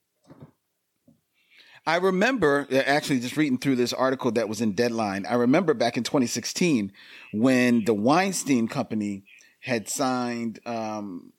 [1.86, 5.26] I remember uh, actually just reading through this article that was in Deadline.
[5.26, 6.92] I remember back in 2016
[7.32, 9.24] when the Weinstein Company
[9.60, 11.32] had signed, um,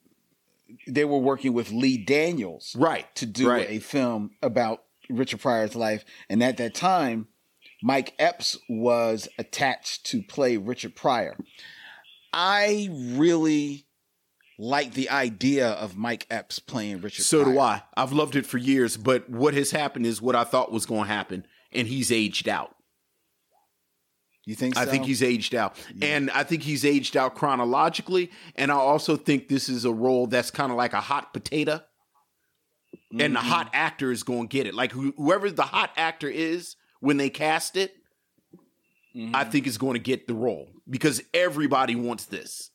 [0.87, 3.69] they were working with Lee Daniels right to do right.
[3.69, 6.05] a film about Richard Pryor's life.
[6.29, 7.27] And at that time,
[7.81, 11.37] Mike Epps was attached to play Richard Pryor.
[12.33, 13.85] I really
[14.57, 17.53] like the idea of Mike Epps playing Richard So Pryor.
[17.53, 17.83] do I.
[17.97, 21.03] I've loved it for years, but what has happened is what I thought was going
[21.03, 22.75] to happen, and he's aged out.
[24.45, 24.81] You think so?
[24.81, 29.17] I think he's aged out, and I think he's aged out chronologically, and I also
[29.17, 31.81] think this is a role that's kind of like a hot potato,
[33.11, 33.49] and the Mm-hmm.
[33.49, 34.75] hot actor is going to get it.
[34.75, 37.93] Like who, whoever the hot actor is when they cast it,
[39.15, 39.33] Mm-hmm.
[39.33, 42.69] I think is going to get the role because everybody wants this.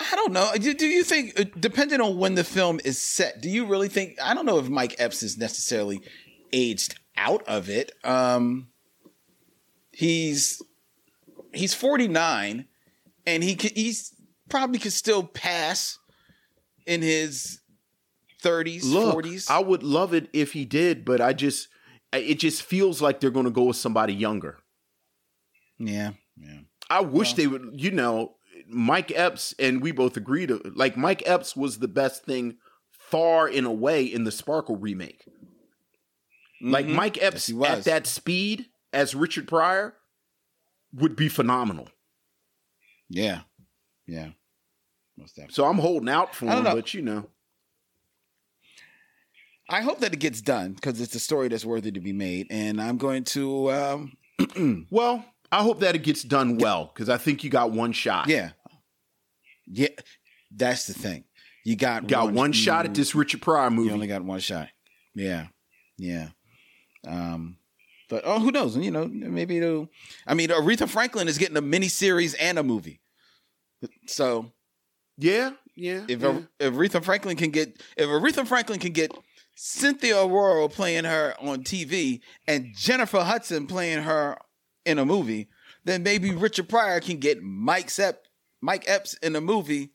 [0.00, 0.50] I don't know.
[0.58, 3.88] Do, do you think, uh, depending on when the film is set, do you really
[3.88, 4.16] think?
[4.22, 6.00] I don't know if Mike Epps is necessarily
[6.52, 7.92] aged out of it.
[8.02, 8.68] Um,
[9.92, 10.62] he's
[11.52, 12.66] he's forty nine,
[13.26, 14.14] and he could, he's
[14.48, 15.98] probably could still pass
[16.86, 17.60] in his
[18.40, 19.50] thirties, forties.
[19.50, 21.68] I would love it if he did, but I just,
[22.12, 24.58] it just feels like they're going to go with somebody younger.
[25.78, 26.60] Yeah, yeah.
[26.88, 27.36] I wish Well.
[27.36, 28.36] they would, you know,
[28.70, 32.56] Mike Epps, and we both agreed, to, like, Mike Epps was the best thing
[32.90, 35.24] far and away in the Sparkle remake.
[36.62, 36.94] Like, Mhm.
[36.94, 39.96] Mike Epps he at that speed as Richard Pryor
[40.92, 41.88] would be phenomenal.
[43.08, 43.42] Yeah,
[44.06, 44.30] yeah.
[45.16, 45.54] Most definitely.
[45.54, 46.74] So I'm holding out for him, know.
[46.74, 47.28] but you know.
[49.68, 52.48] I hope that it gets done because it's a story that's worthy to be made,
[52.50, 53.70] and I'm going to.
[53.72, 54.16] Um,
[54.90, 58.28] Well, I hope that it gets done well because I think you got one shot.
[58.28, 58.50] Yeah.
[59.70, 59.88] Yeah.
[60.50, 61.24] That's the thing.
[61.64, 63.88] You got Got one, shot at this Richard Pryor movie.
[63.88, 64.68] You only got one shot.
[65.14, 65.46] Yeah.
[65.98, 66.28] Yeah.
[67.06, 67.56] Um
[68.08, 68.76] but oh who knows?
[68.76, 69.88] You know, maybe it'll
[70.26, 73.00] I mean Aretha Franklin is getting a mini series and a movie.
[74.06, 74.52] So
[75.16, 76.04] yeah, yeah.
[76.08, 76.40] if, yeah.
[76.58, 79.12] if Aretha Franklin can get if Aretha Franklin can get
[79.54, 84.38] Cynthia Erivo playing her on TV and Jennifer Hudson playing her
[84.86, 85.48] in a movie,
[85.84, 88.24] then maybe Richard Pryor can get Mike Sepp,
[88.60, 89.90] Mike Epps in a movie,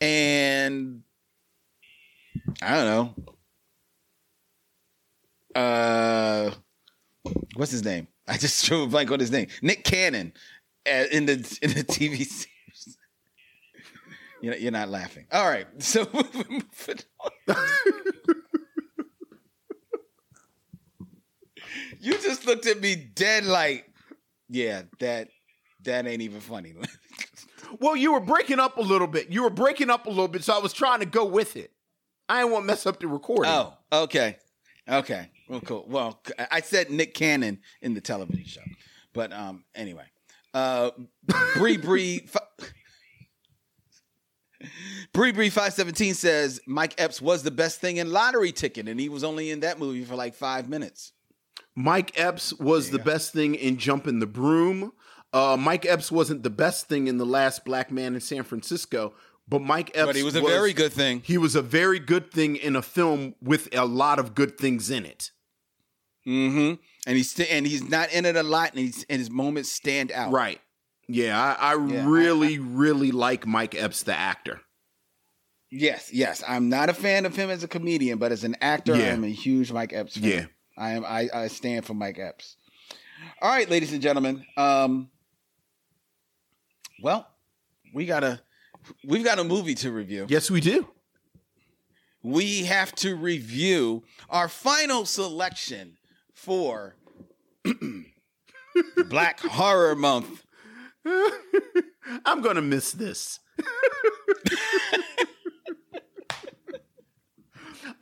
[0.00, 1.02] and
[2.62, 3.14] I don't know.
[5.60, 6.50] Uh,
[7.54, 8.06] what's his name?
[8.28, 9.48] I just drew a blank on his name.
[9.62, 10.32] Nick Cannon
[10.86, 12.96] uh, in the in the TV series.
[14.40, 15.26] You're, you're not laughing.
[15.32, 16.06] All right, so
[22.00, 23.90] you just looked at me dead like,
[24.48, 25.28] yeah, that
[25.84, 26.74] that ain't even funny.
[27.80, 29.30] Well, you were breaking up a little bit.
[29.30, 31.72] You were breaking up a little bit, so I was trying to go with it.
[32.28, 33.52] I didn't want to mess up the recording.
[33.52, 34.36] Oh, okay.
[34.88, 35.30] Okay.
[35.48, 35.84] Well, cool.
[35.88, 36.20] Well,
[36.50, 38.62] I said Nick Cannon in the television show.
[39.12, 40.06] But um anyway.
[40.52, 40.90] Uh
[41.56, 42.26] Bree Bree
[45.12, 49.08] Bree Bree 517 says Mike Epps was the best thing in lottery ticket, and he
[49.08, 51.12] was only in that movie for like five minutes.
[51.76, 54.92] Mike Epps was the best thing in Jumping the Broom.
[55.34, 59.14] Uh, Mike Epps wasn't the best thing in The Last Black Man in San Francisco,
[59.48, 61.22] but Mike Epps But he was a very good thing.
[61.24, 64.90] He was a very good thing in a film with a lot of good things
[64.90, 65.32] in it.
[66.26, 66.80] Mm-hmm.
[67.06, 69.70] And he's st- and he's not in it a lot, and he's and his moments
[69.72, 70.30] stand out.
[70.30, 70.60] Right.
[71.08, 74.60] Yeah, I, I Yeah, really, really like Mike Epps, the actor.
[75.70, 76.42] Yes, yes.
[76.46, 79.12] I'm not a fan of him as a comedian, but as an actor, Yeah.
[79.12, 80.30] I'm a huge Mike Epps fan.
[80.30, 80.46] Yeah.
[80.78, 82.56] I am I, I stand for Mike Epps.
[83.42, 84.46] All right, ladies and gentlemen.
[84.56, 85.10] Um
[87.02, 87.26] well,
[87.92, 88.40] we got a
[89.04, 90.26] we've got a movie to review.
[90.28, 90.88] Yes, we do.
[92.22, 95.98] We have to review our final selection
[96.32, 96.96] for
[99.10, 100.44] Black Horror Month.
[102.24, 103.40] I'm going to miss this.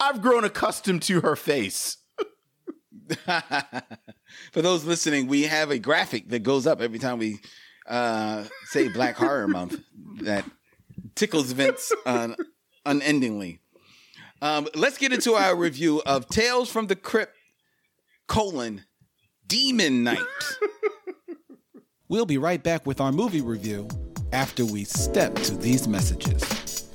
[0.01, 1.99] I've grown accustomed to her face.
[4.53, 7.41] For those listening, we have a graphic that goes up every time we
[7.87, 9.81] uh, say Black Horror Month
[10.23, 10.45] that
[11.15, 12.35] tickles Vince uh,
[12.87, 13.61] unendingly.
[14.41, 17.37] Um, let's get into our review of Tales from the Crypt:
[18.27, 18.85] colon
[19.47, 20.19] Demon Knight.
[22.09, 23.89] we'll be right back with our movie review
[24.33, 26.89] after we step to these messages.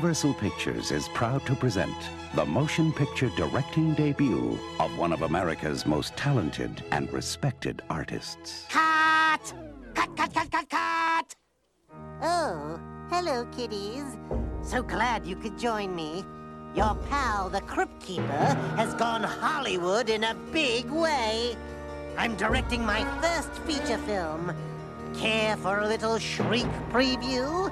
[0.00, 1.94] Universal Pictures is proud to present
[2.34, 8.64] the motion picture directing debut of one of America's most talented and respected artists.
[8.70, 9.52] Cut!
[9.92, 11.34] Cut, cut, cut, cut, cut!
[12.22, 12.80] Oh,
[13.10, 14.16] hello, kiddies.
[14.62, 16.24] So glad you could join me.
[16.74, 21.58] Your pal, the Crypt Keeper, has gone Hollywood in a big way.
[22.16, 24.56] I'm directing my first feature film.
[25.14, 27.70] Care for a little shriek preview?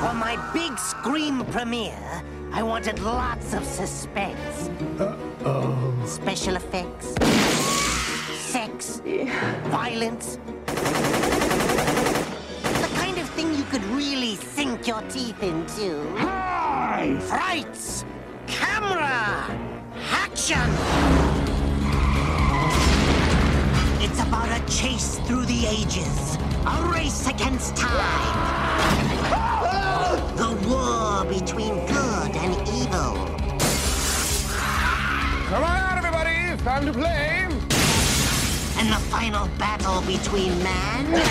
[0.00, 2.22] For my big scream premiere,
[2.52, 4.70] I wanted lots of suspense.
[4.98, 5.92] Uh-oh.
[6.06, 7.14] Special effects,
[8.50, 9.02] sex,
[9.68, 10.38] violence.
[12.80, 16.02] The kind of thing you could really sink your teeth into.
[17.28, 18.06] Frights!
[18.46, 19.54] Camera!
[20.10, 20.70] Action!
[24.02, 28.80] It's about a chase through the ages, a race against time.
[30.10, 33.14] The war between good and evil.
[35.46, 36.52] Come on out, everybody!
[36.52, 37.46] It's time to play!
[38.78, 41.14] And the final battle between man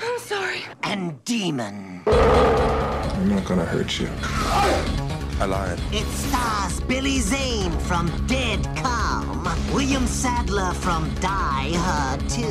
[0.00, 0.62] I'm sorry.
[0.84, 2.02] and demon.
[2.06, 5.05] I'm not gonna hurt you.
[5.38, 5.78] I lied.
[5.92, 12.42] It stars Billy Zane from Dead Calm, William Sadler from Die Hard 2,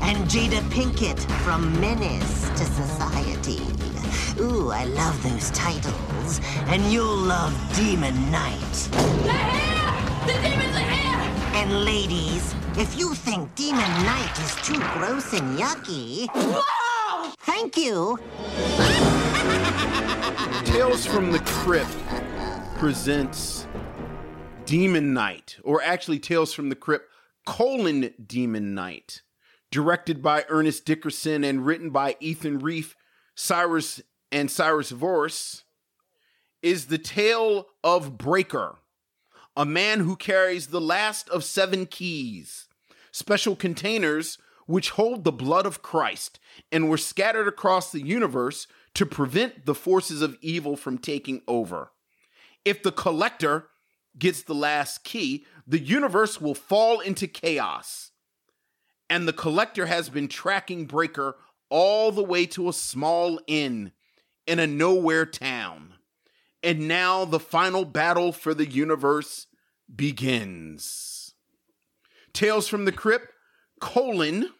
[0.00, 3.60] and Jada Pinkett from Menace to Society.
[4.40, 6.40] Ooh, I love those titles.
[6.68, 8.88] And you'll love Demon Knight.
[8.92, 10.26] They're here!
[10.26, 11.54] The demons are here!
[11.54, 17.30] And ladies, if you think Demon Knight is too gross and yucky, Whoa!
[17.40, 18.18] thank you.
[20.64, 22.05] Tales from the Crypt
[22.76, 23.66] presents
[24.66, 27.08] Demon Knight, or actually Tales from the Crypt
[27.46, 29.22] colon Demon Knight,
[29.70, 32.94] directed by Ernest Dickerson and written by Ethan Reiff,
[33.34, 35.62] Cyrus and Cyrus Voris,
[36.60, 38.76] is the tale of Breaker,
[39.56, 42.68] a man who carries the last of seven keys,
[43.10, 46.38] special containers which hold the blood of Christ
[46.70, 51.92] and were scattered across the universe to prevent the forces of evil from taking over.
[52.66, 53.68] If the collector
[54.18, 58.10] gets the last key, the universe will fall into chaos.
[59.08, 61.36] And the collector has been tracking Breaker
[61.70, 63.92] all the way to a small inn
[64.48, 65.94] in a nowhere town.
[66.60, 69.46] And now the final battle for the universe
[69.94, 71.34] begins.
[72.32, 73.28] Tales from the Crypt,
[73.80, 74.50] colon,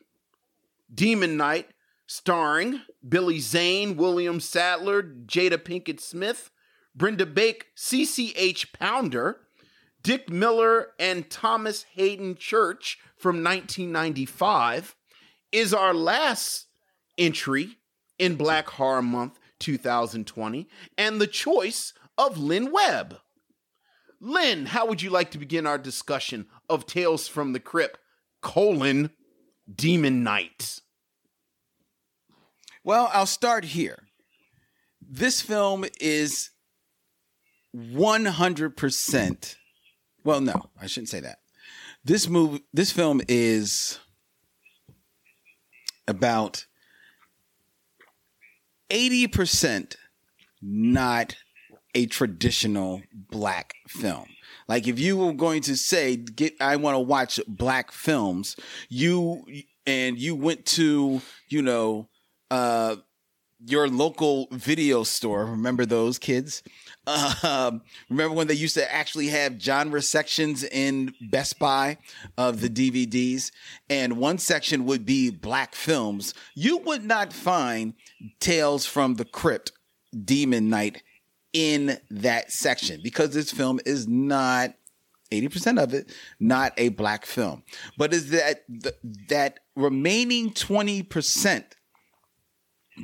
[0.95, 1.71] Demon Knight,
[2.07, 6.53] starring Billy Zane, William Sadler, Jada Pinkett Smith,
[6.97, 9.41] Brenda Bakke, CCH Pounder,
[10.03, 14.97] Dick Miller and Thomas Haden Church from 1995
[15.53, 16.67] is our last
[17.19, 17.77] entry
[18.19, 23.19] in Black Horror Month 2020 and the choice of Len Webb.
[24.21, 27.99] Len, how would you like to begin our discussion of Tales from the Crypt,
[28.41, 29.11] colon,
[29.73, 30.81] Demon Knight?
[32.83, 34.05] Well, I'll start here.
[35.01, 36.51] This film is
[37.77, 39.57] 100%
[40.27, 41.39] well, no, I shouldn't say that.
[42.05, 44.01] This movie this film is
[46.09, 46.67] about
[48.91, 49.95] 80%
[50.61, 51.37] not
[51.95, 54.27] a traditional black film.
[54.67, 58.57] Like if you were going to say get I want to watch black films,
[58.89, 59.45] you
[59.87, 62.09] and you went to, you know,
[62.51, 62.97] uh
[63.65, 65.47] your local video store.
[65.47, 66.63] Remember those kids?
[67.43, 71.99] Um, remember when they used to actually have genre sections in Best Buy
[72.37, 73.53] of the DVDs,
[73.89, 76.35] and one section would be black films.
[76.57, 77.95] You would not find
[78.41, 79.71] Tales from the Crypt,
[80.25, 81.05] Demon Knight
[81.53, 84.75] in that section because this film is not
[85.33, 87.63] 80% of it not a black film
[87.97, 88.65] but is that
[89.29, 91.65] that remaining 20%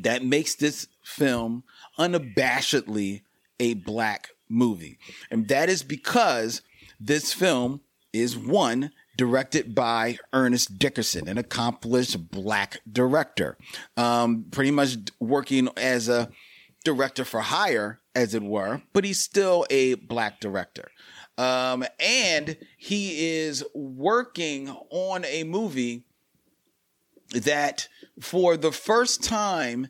[0.00, 1.64] that makes this film
[1.98, 3.22] unabashedly
[3.60, 4.98] a black movie.
[5.30, 6.62] And that is because
[6.98, 7.80] this film
[8.12, 13.56] is one directed by Ernest Dickerson, an accomplished black director,
[13.96, 16.30] um, pretty much working as a
[16.84, 20.90] director for hire, as it were, but he's still a black director.
[21.38, 26.04] Um, and he is working on a movie
[27.30, 27.88] that
[28.20, 29.88] for the first time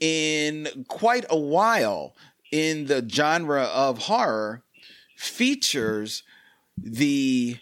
[0.00, 2.14] in quite a while
[2.50, 4.62] in the genre of horror
[5.16, 6.22] features
[6.76, 7.56] the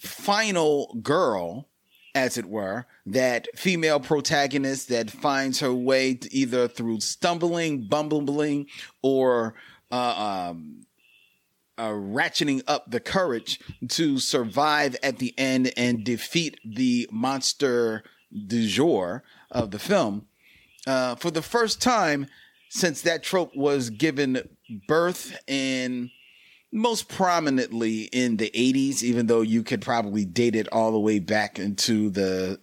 [0.00, 1.68] final girl
[2.14, 8.66] as it were that female protagonist that finds her way either through stumbling bumbling
[9.02, 9.54] or
[9.90, 10.86] uh, um,
[11.76, 18.02] uh, ratcheting up the courage to survive at the end and defeat the monster
[18.32, 20.26] du jour of the film.
[20.86, 22.26] Uh, for the first time
[22.70, 24.48] since that trope was given
[24.86, 26.10] birth in
[26.70, 31.18] most prominently in the 80s, even though you could probably date it all the way
[31.18, 32.60] back into the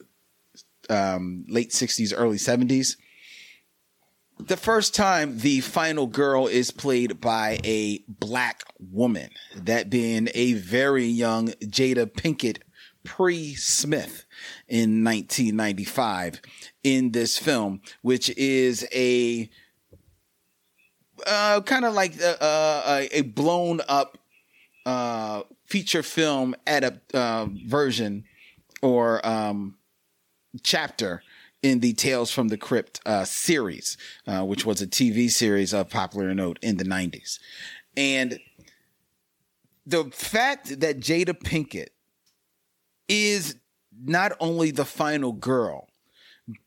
[0.90, 2.98] um, late 60s, early 70s
[4.40, 10.54] the first time the final girl is played by a black woman, that being a
[10.54, 12.60] very young Jada Pinkett
[13.06, 14.26] pre Smith
[14.68, 16.42] in 1995
[16.84, 19.50] in this film, which is a
[21.26, 24.18] uh, kind of like a, a, a, blown up
[24.86, 28.26] uh, feature film adapt uh, version
[28.82, 29.78] or um,
[30.62, 31.24] chapter
[31.64, 33.98] in the Tales from the Crypt uh, series,
[34.28, 37.40] uh, which was a TV series of popular note in the 90s.
[37.98, 38.40] And
[39.86, 41.90] the fact that Jada Pinkett
[43.08, 43.56] is
[44.04, 45.88] not only the final girl,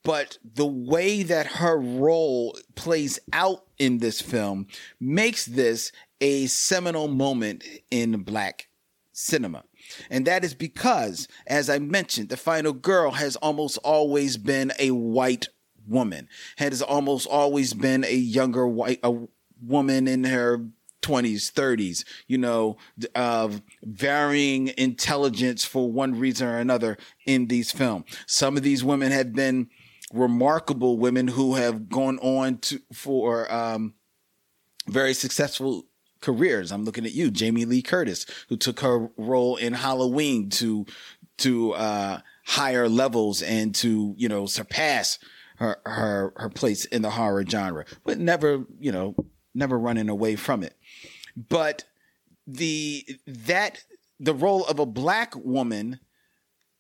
[0.03, 4.67] but the way that her role plays out in this film
[5.01, 8.69] makes this a seminal moment in black
[9.13, 9.65] cinema.
[10.11, 14.91] And that is because, as I mentioned, the final girl has almost always been a
[14.91, 15.49] white
[15.87, 16.29] woman,
[16.59, 19.15] has almost always been a younger white a
[19.63, 20.65] woman in her
[21.03, 22.77] 20s, 30s, you know,
[23.15, 26.97] of varying intelligence for one reason or another
[27.27, 28.05] in these films.
[28.27, 29.69] Some of these women have been
[30.13, 33.95] remarkable women who have gone on to for um,
[34.87, 35.87] very successful
[36.21, 36.73] careers.
[36.73, 40.87] I'm looking at you, Jamie Lee Curtis, who took her role in Halloween to
[41.39, 45.19] to uh, higher levels and to you know surpass
[45.57, 49.15] her her her place in the horror genre, but never you know
[49.55, 50.75] never running away from it.
[51.49, 51.85] But
[52.47, 53.85] the that
[54.19, 56.01] the role of a black woman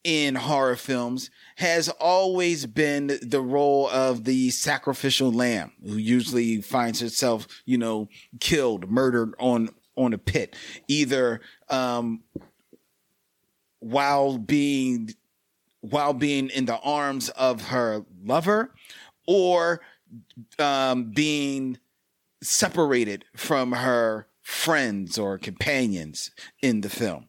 [0.04, 7.00] in horror films has always been the role of the sacrificial lamb who usually finds
[7.00, 8.08] herself, you know,
[8.40, 10.56] killed, murdered on on a pit,
[10.86, 12.22] either um,
[13.80, 15.14] while being
[15.80, 18.74] while being in the arms of her lover
[19.26, 19.80] or
[20.58, 21.78] um, being
[22.42, 26.30] separated from her friends or companions
[26.62, 27.28] in the film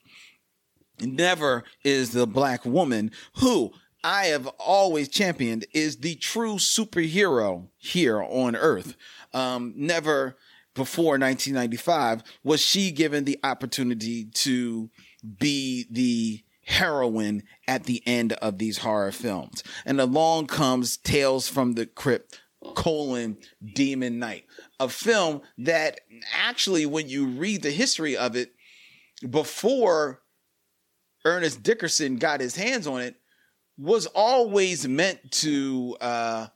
[1.01, 3.72] never is the black woman who
[4.03, 8.95] I have always championed is the true superhero here on earth.
[9.34, 10.38] Um, never
[10.74, 14.89] before 1995 was she given the opportunity to
[15.39, 19.61] be the heroine at the end of these horror films.
[19.86, 22.39] And along comes Tales from the Crypt
[22.76, 23.38] colon
[23.74, 24.45] Demon Knight,
[24.80, 26.01] a film that
[26.34, 28.53] actually, when you read the history of it,
[29.30, 30.22] before
[31.26, 33.16] Ernest Dickerson got his hands on it,
[33.78, 36.47] was always meant to uh,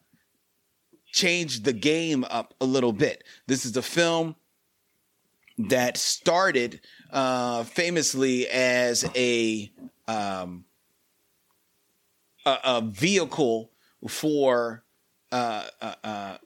[1.12, 3.24] change the game up a little bit.
[3.47, 4.36] This is a film
[5.58, 6.82] that started
[7.12, 9.72] uh, famously as a,
[10.08, 10.66] um,
[12.45, 13.72] a a vehicle
[14.10, 14.82] for
[15.34, 16.38] uh, uh, uh,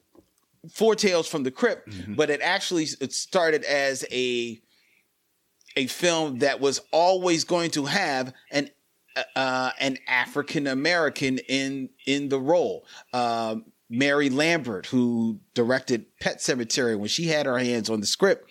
[0.72, 4.60] for Tales from the Crypt, but it actually it started as a
[5.76, 8.70] a film that was always going to have an
[9.36, 12.86] uh, an African American in in the role.
[13.14, 18.50] Um, Mary Lambert, who directed Pet Sematary, when she had her hands on the script,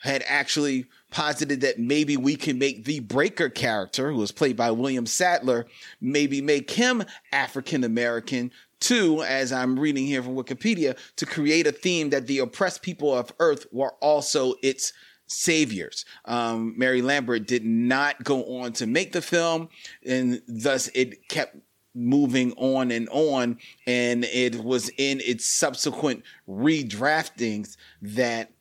[0.00, 4.70] had actually posited that maybe we can make the Breaker character, who was played by
[4.70, 5.66] William Sadler,
[6.00, 8.50] maybe make him African American
[8.80, 13.14] too, as I'm reading here from Wikipedia, to create a theme that the oppressed people
[13.16, 14.92] of Earth were also its
[15.26, 16.04] saviors.
[16.24, 19.68] Um, Mary Lambert did not go on to make the film,
[20.04, 21.56] and thus it kept
[21.94, 23.58] moving on and on.
[23.86, 28.52] And it was in its subsequent redraftings that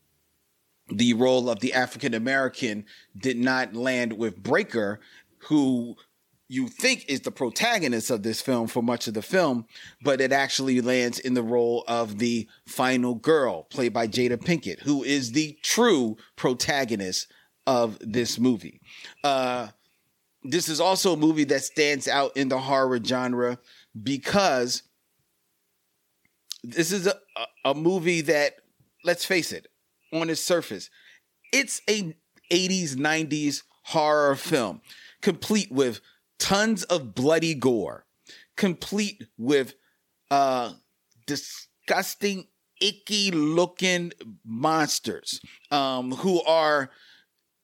[0.92, 2.86] the role of the African American
[3.18, 5.00] did not land with Breaker,
[5.48, 5.96] who
[6.50, 9.66] you think is the protagonist of this film for much of the film,
[10.02, 14.82] but it actually lands in the role of the final girl, played by Jada Pinkett,
[14.82, 17.32] who is the true protagonist
[17.68, 18.82] of this movie.
[19.24, 19.68] Uh,
[20.44, 23.60] this is also a movie that stands out in the horror genre
[24.02, 24.82] because
[26.64, 27.14] this is a,
[27.64, 28.56] a, movie that,
[29.04, 29.68] let's face it,
[30.12, 30.90] on its surface,
[31.54, 32.16] it's a
[32.52, 34.82] 80s, 90s horror film,
[35.22, 36.02] complete with
[36.40, 38.06] tons of bloody gore,
[38.58, 39.76] complete with
[40.32, 40.74] uh
[41.28, 42.48] disgusting,
[42.82, 44.12] icky looking
[44.46, 46.90] monsters um who are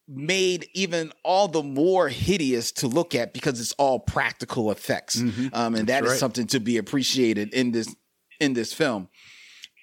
[0.08, 5.20] made even all the more hideous to look at because it's all practical effects.
[5.54, 6.20] Um, and that is right.
[6.20, 7.94] something to be appreciated in this
[8.40, 9.10] in this film.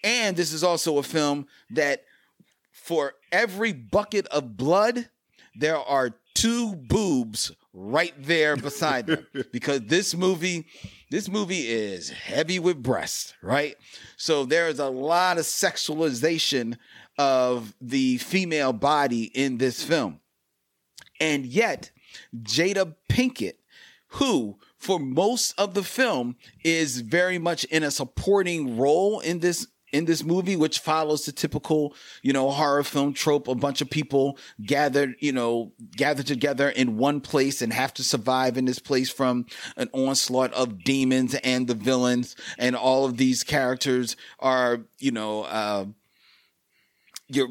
[0.05, 2.05] And this is also a film that
[2.72, 5.09] for every bucket of blood,
[5.55, 9.27] there are two boobs right there beside them.
[9.53, 10.66] Because this movie
[11.11, 13.77] this movie is heavy with breasts right?
[14.16, 16.77] So there's a lot of sexualization
[17.18, 20.20] of the female body in this film.
[21.20, 21.91] And yet
[22.35, 23.55] jada pinkett
[24.09, 29.66] who for most of the film is very much in a supporting role in this
[29.93, 33.90] in this movie which follows the typical you know horror film trope a bunch of
[33.90, 38.78] people gathered you know gathered together in one place and have to survive in this
[38.78, 39.45] place from
[39.76, 45.43] an onslaught of demons and the villains and all of these characters are you know
[45.45, 45.84] uh
[47.28, 47.49] your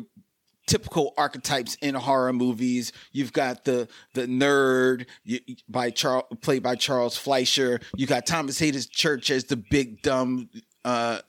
[0.68, 2.94] typical archetypes in horror movies.
[3.12, 7.82] You've got the the nerd you, by Charles, played by Charles Fleischer.
[7.96, 10.50] You got Thomas Haden Church as the big dumb
[10.86, 11.20] uh,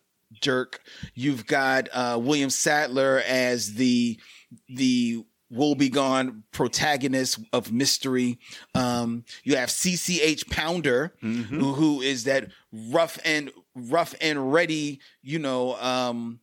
[0.40, 0.80] jerk.
[1.14, 4.18] You've got uh, William Sadler as the
[4.68, 8.38] the woebegone protagonist of mystery.
[8.74, 15.38] Um, you have CCH Pounder, who, who is that rough and rough and ready, you
[15.38, 16.40] know, um,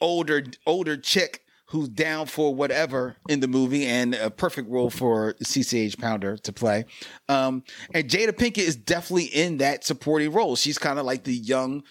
[0.00, 5.32] older older chick who's down for whatever in the movie and a perfect role for
[5.42, 6.84] CCH Pounder to play.
[7.28, 10.54] Um, and Jada Pinkett is definitely in that supporting role.
[10.56, 11.82] She's kind of like the young,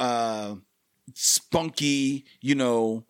[0.00, 0.54] uh,
[1.14, 3.04] spunky, you know,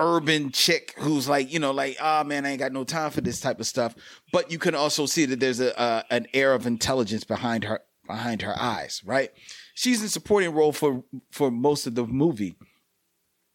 [0.00, 3.20] urban chick who's like, you know, like, ah, man, I ain't got no time for
[3.20, 3.94] this type of stuff.
[4.32, 8.42] But you can also see that there's a, an air of intelligence behind her, behind
[8.42, 9.30] her eyes, right?
[9.74, 12.56] She's in supporting role for, for most of the movie.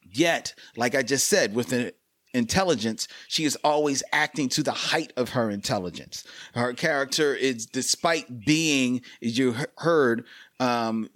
[0.01, 1.91] Yet, like I just said, with an
[2.33, 6.23] intelligence, she is always acting to the height of her intelligence.
[6.53, 10.25] Her character is, despite being, as you heard,
[10.59, 11.09] um,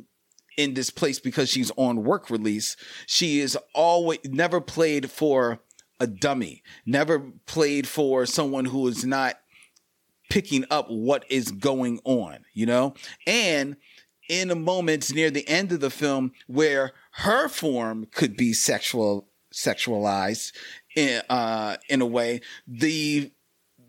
[0.58, 2.76] in this place because she's on work release,
[3.06, 5.60] she is always never played for
[6.00, 9.40] a dummy, never played for someone who is not
[10.30, 12.94] picking up what is going on, you know?
[13.26, 13.76] And
[14.30, 19.28] in a moment near the end of the film where her form could be sexual
[19.52, 20.54] sexualized
[20.96, 23.32] in uh in a way the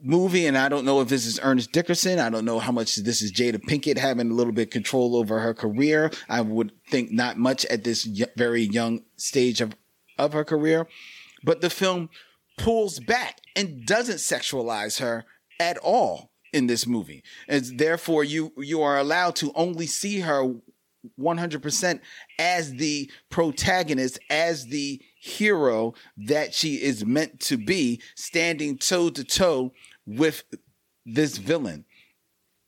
[0.02, 2.18] movie and I don't know if this is Ernest Dickerson.
[2.18, 5.40] I don't know how much this is Jada Pinkett having a little bit control over
[5.40, 6.10] her career.
[6.28, 8.04] I would think not much at this
[8.36, 9.74] very young stage of
[10.18, 10.86] of her career,
[11.42, 12.10] but the film
[12.58, 15.24] pulls back and doesn't sexualize her
[15.58, 17.22] at all in this movie.
[17.48, 20.54] And therefore you you are allowed to only see her
[21.18, 22.00] 100%
[22.38, 29.24] as the protagonist, as the hero that she is meant to be, standing toe to
[29.24, 29.72] toe
[30.18, 30.44] with
[31.06, 31.84] this villain.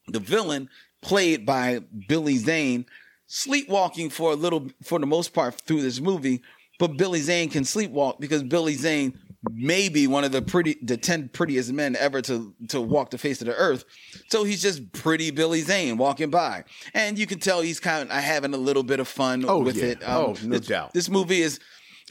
[0.09, 0.69] The villain,
[1.01, 2.87] played by Billy Zane,
[3.27, 6.43] sleepwalking for a little, for the most part, through this movie.
[6.79, 9.17] But Billy Zane can sleepwalk because Billy Zane
[9.53, 13.19] may be one of the pretty, the ten prettiest men ever to to walk the
[13.19, 13.85] face of the earth.
[14.31, 16.65] So he's just pretty Billy Zane walking by,
[16.95, 19.77] and you can tell he's kind of having a little bit of fun Oh, with
[19.77, 19.85] yeah.
[19.85, 20.03] it.
[20.03, 20.93] Um, Oh, no this- doubt.
[20.95, 21.61] This movie is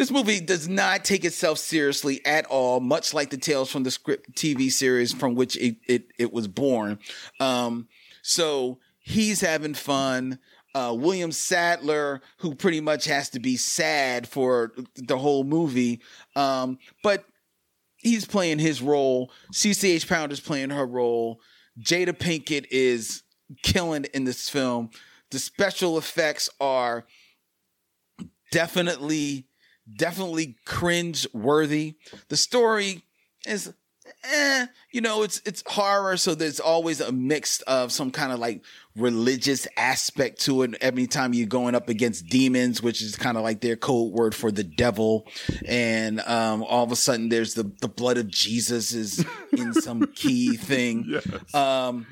[0.02, 3.96] this movie does not take itself seriously at all, much like the Tales from the
[4.04, 6.98] Crypt TV series from which it it, it was born.
[7.40, 7.88] Um,
[8.24, 10.40] so he's having fun.
[10.74, 16.02] Uh, William Sadler, who pretty much has to be sad for the whole movie,
[16.36, 17.26] um, but
[17.98, 19.32] he's playing his role.
[19.54, 21.40] CCH Pound is playing her role.
[21.80, 23.22] Jada Pinkett is
[23.62, 24.90] killing in this film.
[25.30, 27.06] The special effects are
[28.52, 29.46] definitely
[29.98, 31.96] definitely cringe worthy.
[32.30, 33.04] The story
[33.46, 33.74] is
[34.24, 38.40] eh, you know, it's it's horror, so there's always a mix of some kind of
[38.40, 38.64] like
[38.96, 40.76] religious aspect to it.
[40.82, 44.36] Every time you're going up against demons, which is kind of like their code word
[44.36, 45.28] for the devil,
[45.66, 50.08] and um, all of a sudden there's the the blood of Jesus is in some
[50.16, 51.20] key thing.
[51.54, 52.08] Um,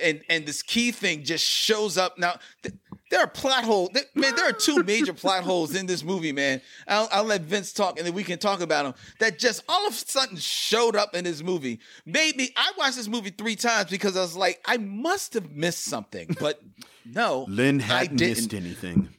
[0.00, 2.38] and and this key thing just shows up now.
[2.62, 2.74] Th-
[3.12, 3.90] there are plot holes.
[4.14, 6.62] Man, there are two major plot holes in this movie, man.
[6.88, 8.94] I'll, I'll let Vince talk, and then we can talk about them.
[9.18, 11.78] That just all of a sudden showed up in this movie.
[12.06, 12.48] Made me.
[12.56, 16.34] I watched this movie three times because I was like, I must have missed something,
[16.40, 16.62] but
[17.04, 18.36] no, Len I hadn't didn't.
[18.36, 19.10] missed anything.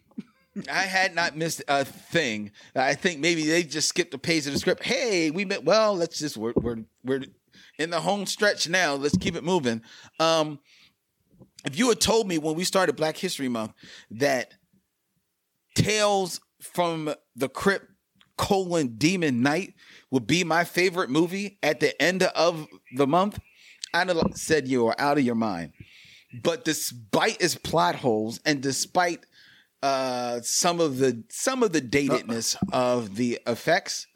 [0.71, 2.49] I had not missed a thing.
[2.75, 4.83] I think maybe they just skipped a page of the script.
[4.83, 5.63] Hey, we met.
[5.63, 7.25] Well, let's just we're we're we're
[7.77, 8.95] in the home stretch now.
[8.95, 9.83] Let's keep it moving.
[10.19, 10.59] Um,
[11.63, 13.73] if you had told me when we started Black History Month
[14.11, 14.53] that
[15.75, 17.87] Tales from the Crypt
[18.37, 19.73] colon Demon Knight
[20.11, 23.39] would be my favorite movie at the end of the month,
[23.93, 25.73] I'd have said you are out of your mind.
[26.41, 29.25] But despite its plot holes and despite
[29.83, 34.07] uh, some of the some of the datedness of the effects,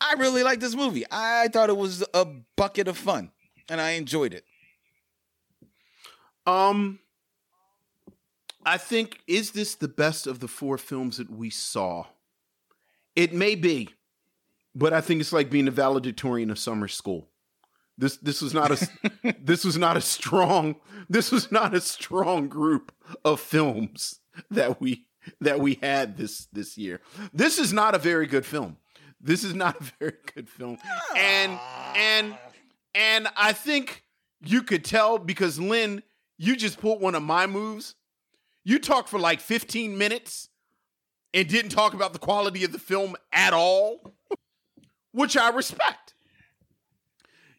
[0.00, 1.04] I really like this movie.
[1.10, 3.32] I thought it was a bucket of fun,
[3.68, 4.44] and I enjoyed it.
[6.46, 7.00] Um,
[8.64, 12.06] I think is this the best of the four films that we saw?
[13.16, 13.90] It may be,
[14.74, 17.28] but I think it's like being a valedictorian of summer school.
[17.98, 20.76] This this was not a this was not a strong
[21.08, 22.92] this was not a strong group
[23.24, 24.20] of films
[24.50, 25.06] that we
[25.40, 27.00] that we had this this year.
[27.32, 28.76] This is not a very good film.
[29.20, 30.78] This is not a very good film.
[31.16, 31.58] And
[31.94, 32.38] and
[32.94, 34.04] and I think
[34.42, 36.02] you could tell because Len,
[36.40, 37.96] you just pulled one of my moves.
[38.64, 40.48] You talked for like 15 minutes
[41.34, 44.14] and didn't talk about the quality of the film at all,
[45.12, 46.14] which I respect.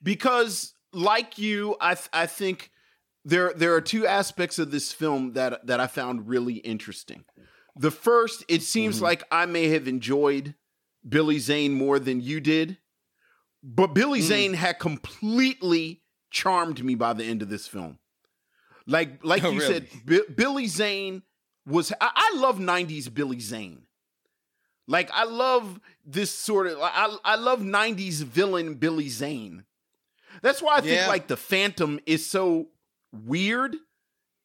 [0.01, 2.71] Because like you, I th- I think
[3.23, 7.23] there there are two aspects of this film that that I found really interesting.
[7.75, 9.05] The first, it seems mm-hmm.
[9.05, 10.55] like I may have enjoyed
[11.07, 12.79] Billy Zane more than you did,
[13.61, 14.23] but Billy mm.
[14.23, 16.01] Zane had completely
[16.31, 17.99] charmed me by the end of this film.
[18.87, 19.73] Like like Oh, you really?
[19.73, 21.23] said, Bi- Billy Zane
[21.65, 23.83] was I, I love 90s Billy Zane.
[24.87, 29.65] Like I love this sort of I I love 90s villain Billy Zane.
[30.41, 31.07] That's why I think Yeah.
[31.07, 32.67] like the Phantom is so
[33.11, 33.75] weird.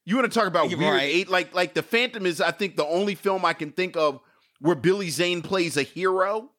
[0.05, 1.03] You want to talk about You're weird right.
[1.03, 1.28] eight?
[1.28, 4.20] Like like the Phantom is I think the only film I can think of
[4.61, 6.51] where Billy Zane plays a hero,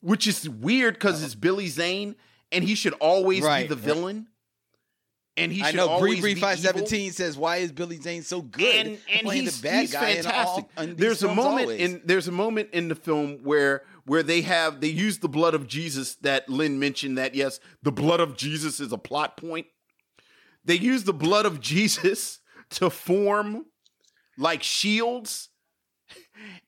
[0.00, 1.26] which is weird because uh-huh.
[1.26, 2.16] it's Billy Zane
[2.50, 4.28] and he should always Right, be the villain.
[5.38, 6.86] And he I should know always Bree Bree be five evil.
[7.12, 10.08] says, "Why is Billy Zane so good?" And and playing he's, the bad he's guy
[10.10, 10.64] in fantastic.
[10.76, 11.80] all- in there's a moment always.
[11.80, 15.54] in there's a moment in the film where where they have they use the blood
[15.54, 19.66] of Jesus that Len mentioned that yes the blood of Jesus is a plot point.
[20.64, 23.66] They use the blood of Jesus to form
[24.36, 25.48] like shields.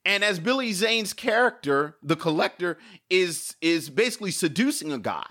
[0.05, 5.25] And as Billy Zane's character, the collector, is is basically seducing a guy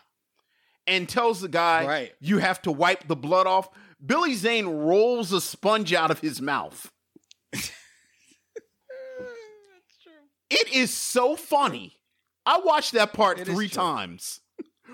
[0.90, 2.14] and tells the guy, Right.
[2.20, 3.70] you have to wipe the blood off.
[4.06, 6.92] Billy Zane rolls a sponge out of his mouth.
[10.50, 11.96] it is so funny.
[12.46, 14.42] I watched that part It three times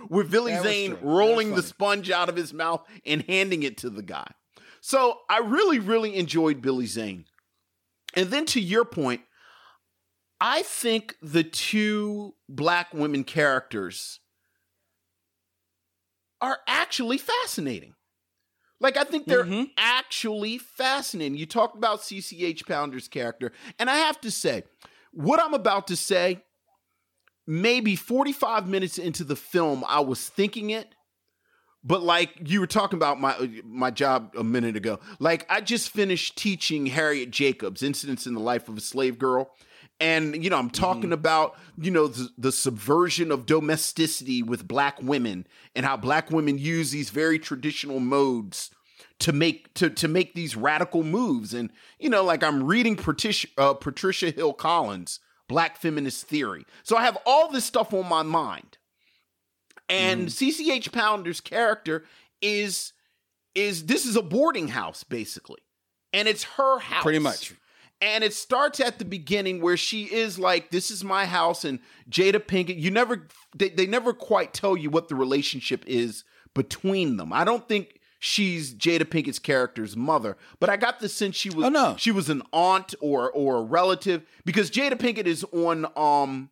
[0.09, 0.99] with Billy That Zane true.
[0.99, 4.27] That was rolling the sponge out of his mouth and handing it to the guy.
[4.81, 7.25] So I really, really enjoyed Billy Zane.
[8.13, 9.21] And then to your point,
[10.41, 14.19] I think the two black women characters
[16.41, 17.93] are actually fascinating.
[18.79, 19.71] Like I think they're Mhm.
[19.77, 21.37] actually fascinating.
[21.37, 24.63] You talked about CCH Pounder's character, and I have to say,
[25.11, 26.43] what I'm about to say,
[27.47, 30.93] maybe 45 minutes into the film, I was thinking it,
[31.83, 34.99] but like you were talking about my my job a minute ago.
[35.19, 39.55] Like I just finished teaching Harriet Jacobs, Incidents in the Life of a Slave Girl.
[39.99, 45.01] And you know, I'm talking about you know the, the subversion of domesticity with black
[45.01, 48.71] women and how black women use these very traditional modes
[49.19, 51.53] to make to to make these radical moves.
[51.53, 51.69] And
[51.99, 56.65] you know, like I'm reading Patricia, uh, Patricia Hill Collins, Black Feminist Theory.
[56.83, 58.77] So I have all this stuff on my mind.
[59.87, 62.05] And CCH Pounder's character
[62.41, 62.93] is
[63.53, 65.61] is this is a boarding house basically.
[66.11, 67.03] And it's her house.
[67.03, 67.53] Pretty much.
[68.01, 71.79] And it starts at the beginning where she is like, "This is my house," and
[72.09, 72.77] Jada Pinkett.
[72.79, 76.23] You never, they, they never quite tell you what the relationship is
[76.53, 77.31] between them.
[77.31, 81.65] I don't think she's Jada Pinkett's character's mother, but I got the sense she was.
[81.65, 81.95] Oh, no.
[81.97, 86.49] she was an aunt or or a relative because Jada Pinkett is on um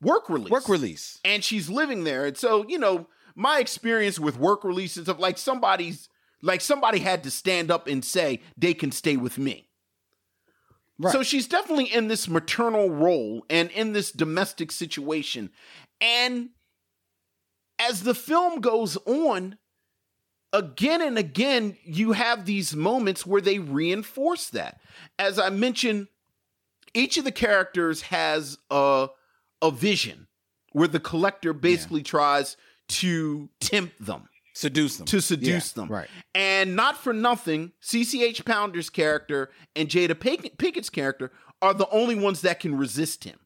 [0.00, 0.50] work release.
[0.50, 1.18] Work release.
[1.24, 2.26] and she's living there.
[2.26, 6.08] And so, you know, my experience with work releases of like somebody's
[6.42, 9.68] like somebody had to stand up and say they can stay with me.
[10.98, 11.12] Right.
[11.12, 15.50] So she's definitely in this maternal role and in this domestic situation.
[16.00, 16.50] And
[17.78, 19.58] as the film goes on,
[20.52, 24.80] again and again, you have these moments where they reinforce that.
[25.18, 26.08] As I mentioned,
[26.94, 29.08] each of the characters has a,
[29.60, 30.28] a vision
[30.72, 32.56] where the collector basically tries
[32.88, 35.06] to tempt them Seduce them.
[35.06, 35.92] to seduce Yeah, them.
[35.92, 36.08] Right.
[36.34, 41.30] And not for nothing, CCH Pounder's character and Jada Pink- Pinkett's character
[41.60, 43.38] are the only ones that can resist him.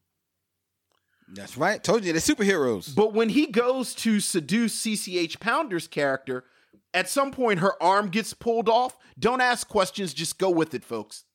[1.33, 1.83] That's right.
[1.83, 2.95] Told you they're superheroes.
[2.95, 6.45] But when he goes to seduce CCH Pounder's character,
[6.93, 8.97] at some point her arm gets pulled off.
[9.19, 11.25] Don't ask questions, just go with it, folks.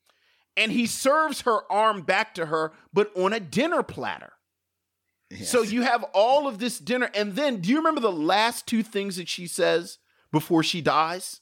[0.57, 4.33] And he serves her arm back to her, but on a dinner platter.
[5.43, 8.83] So you have all of this dinner, and then do you remember the last two
[8.83, 9.99] things that she says
[10.31, 11.41] before she dies?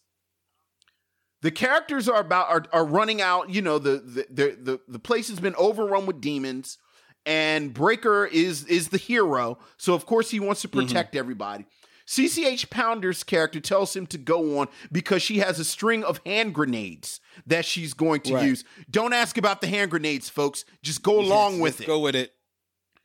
[1.43, 3.51] The characters are about are, are running out.
[3.51, 3.99] You know the
[4.31, 6.79] the, the the place has been overrun with demons,
[7.27, 9.59] and Breaker is is the hero.
[9.77, 10.87] So of course he wants to mm-hmm.
[10.87, 11.67] protect everybody.
[12.07, 16.55] CCH Pounder's character tells him to go on because she has a string of hand
[16.55, 18.47] grenades that she's going to Right.
[18.47, 18.65] use.
[18.91, 20.67] Don't ask about the hand grenades, folks.
[20.83, 21.87] Just go along Yes, with let's it.
[21.87, 22.34] Go with it.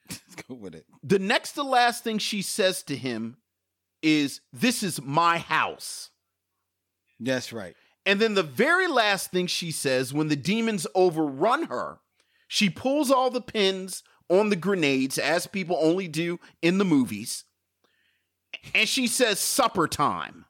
[0.11, 0.85] Let's go with it.
[1.03, 3.37] The next to last thing she says to him
[4.01, 6.09] is, This is my house.
[7.19, 7.75] That's right.
[8.05, 11.99] And then the very last thing she says when the demons overrun her,
[12.47, 17.45] she pulls all the pins on the grenades, as people only do in the movies,
[18.73, 20.45] and she says, Supper time.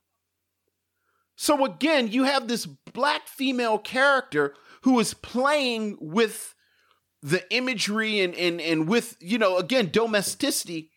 [1.35, 6.53] So again, you have this black female character who is playing with
[7.21, 10.91] the imagery and, and, and with, you know, again, domesticity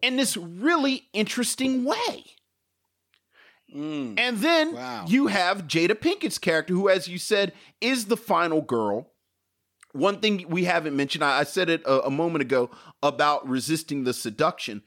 [0.00, 2.24] in this really interesting way.
[3.74, 4.18] Mm.
[4.18, 5.04] And then Wow.
[5.08, 9.10] you have Jada Pinkett's character, who, as you said, is the final girl.
[9.92, 12.70] One thing we haven't mentioned, I, I said it a, a moment ago
[13.02, 14.82] about resisting the seduction.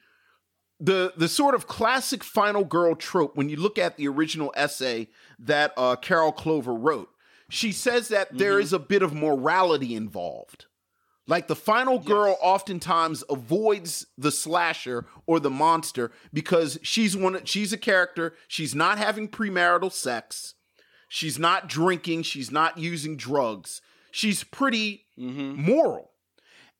[0.79, 5.09] The the sort of classic final girl trope, when you look at the original essay
[5.37, 7.09] that uh, Carol Clover wrote,
[7.51, 8.61] she says that there Mm-hmm.
[8.63, 10.65] is a bit of morality involved.
[11.27, 17.71] Like the final girl oftentimes avoids the slasher or the monster because she's one she's
[17.71, 20.55] a character, she's not having premarital sex,
[21.07, 23.81] she's not drinking, she's not using drugs.
[24.11, 26.11] She's pretty moral.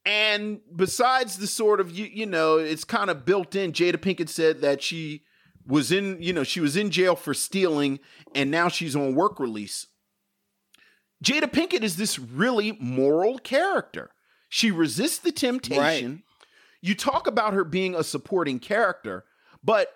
[0.06, 3.72] And besides the sort of you, you know, it's kind of built in.
[3.72, 5.24] Jada Pinkett said that she
[5.66, 8.00] was in, you know, she was in jail for stealing
[8.34, 9.88] and now she's on work release.
[11.24, 14.12] Jada Pinkett is this really moral character.
[14.50, 15.80] She resists the temptation.
[16.82, 19.26] You talk about her being a supporting character,
[19.64, 19.88] but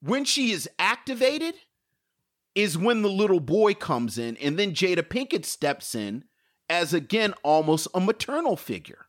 [0.00, 1.54] when she is activated
[2.54, 6.24] is when the little boy comes in, and then Jada Pinkett steps in
[6.68, 9.06] as again almost a maternal figure.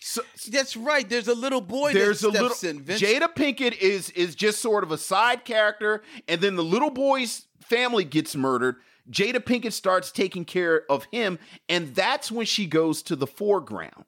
[0.00, 1.08] So That's right.
[1.08, 1.92] There's a little boy.
[1.92, 2.84] there's a little in.
[2.84, 7.46] Jada Pinkett is is just sort of a side character, and then the little boy's
[7.60, 8.76] family gets murdered.
[9.10, 11.38] Jada Pinkett starts taking care of him,
[11.68, 14.04] and that's when she goes to the foreground.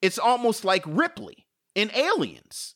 [0.00, 2.74] It's almost like Ripley in Aliens.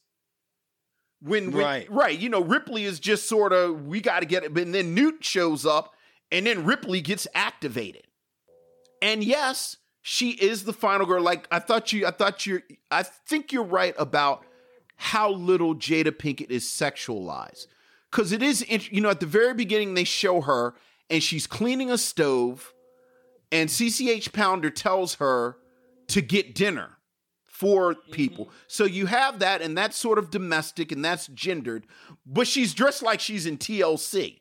[1.20, 1.90] When, when Right.
[1.90, 4.94] right, you know, Ripley is just sort of we got to get it, but then
[4.94, 5.94] Newt shows up,
[6.30, 8.06] and then Ripley gets activated.
[9.02, 11.22] And yes, she is the final girl.
[11.22, 14.44] Like I thought you, I thought you, I think you're right about
[14.96, 17.66] how little Jada Pinkett is sexualized.
[18.10, 20.74] Because it is, you know, at the very beginning they show her
[21.10, 22.74] and she's cleaning a stove,
[23.52, 25.56] and CCH Pounder tells her
[26.08, 26.96] to get dinner
[27.44, 28.12] for mm-hmm.
[28.12, 28.50] people.
[28.66, 31.86] So you have that, and that's sort of domestic and that's gendered,
[32.26, 34.40] but she's dressed like she's in TLC.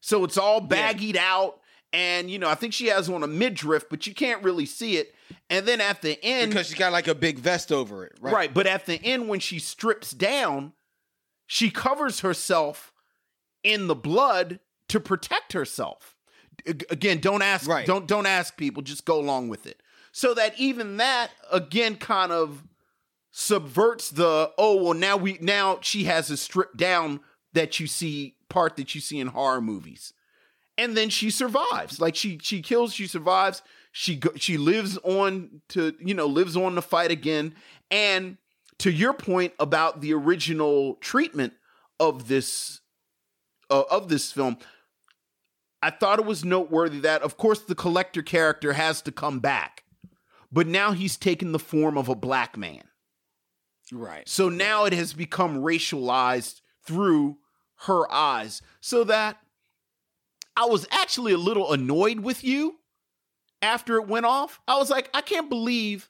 [0.00, 1.60] So it's all baggied out.
[1.92, 4.96] And, you know, I think she has on a midriff, but you can't really see
[4.96, 5.14] it.
[5.48, 8.34] And then at the end, because she's got like a big vest over it, right?
[8.34, 8.54] right.
[8.54, 10.72] But at the end, when she strips down,
[11.46, 12.92] she covers herself
[13.62, 16.16] in the blood to protect herself.
[16.66, 17.68] Again, don't ask.
[17.68, 17.86] Right.
[17.86, 18.82] Don't don't ask people.
[18.82, 19.82] Just go along with it.
[20.12, 22.64] So that even that again kind of
[23.30, 27.20] subverts the oh well now we now she has a stripped down
[27.52, 30.14] that you see part that you see in horror movies
[30.78, 33.60] and then she survives like she she kills she survives
[33.92, 37.54] she go, she lives on to you know lives on to fight again
[37.90, 38.38] and
[38.78, 41.52] to your point about the original treatment
[42.00, 42.80] of this
[43.68, 44.56] uh, of this film
[45.82, 49.84] i thought it was noteworthy that of course the collector character has to come back
[50.50, 52.82] but now he's taken the form of a black man
[53.92, 54.28] Right.
[54.28, 57.38] so now it has become racialized through
[57.80, 58.62] her eyes.
[58.80, 59.38] So that
[60.56, 62.76] I was actually a little annoyed with you
[63.60, 64.60] after it went off.
[64.66, 66.08] I was like, I can't believe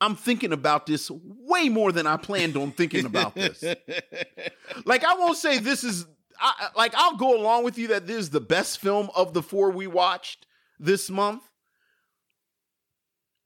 [0.00, 3.62] I'm thinking about this way more than I planned on thinking about this.
[4.84, 6.06] like, I won't say this is,
[6.40, 9.42] I, like, I'll go along with you that this is the best film of the
[9.42, 10.46] four we watched
[10.78, 11.42] this month,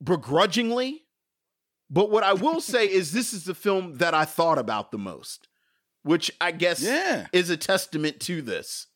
[0.03, 1.03] begrudgingly.
[1.91, 4.99] But what I will say is this is the film that I thought about the
[4.99, 5.49] most,
[6.03, 7.27] which I guess Yeah.
[7.33, 8.87] is a testament to this.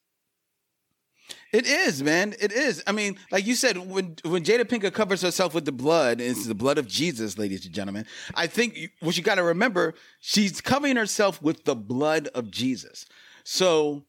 [1.52, 2.34] It is, man.
[2.40, 2.82] It is.
[2.86, 6.30] I mean, like you said, when when Jada Pinkett covers herself with the blood, and
[6.30, 8.06] it's the blood of Jesus, ladies and gentlemen.
[8.34, 13.06] I think what you got to remember, she's covering herself with the blood of Jesus.
[13.50, 14.04] So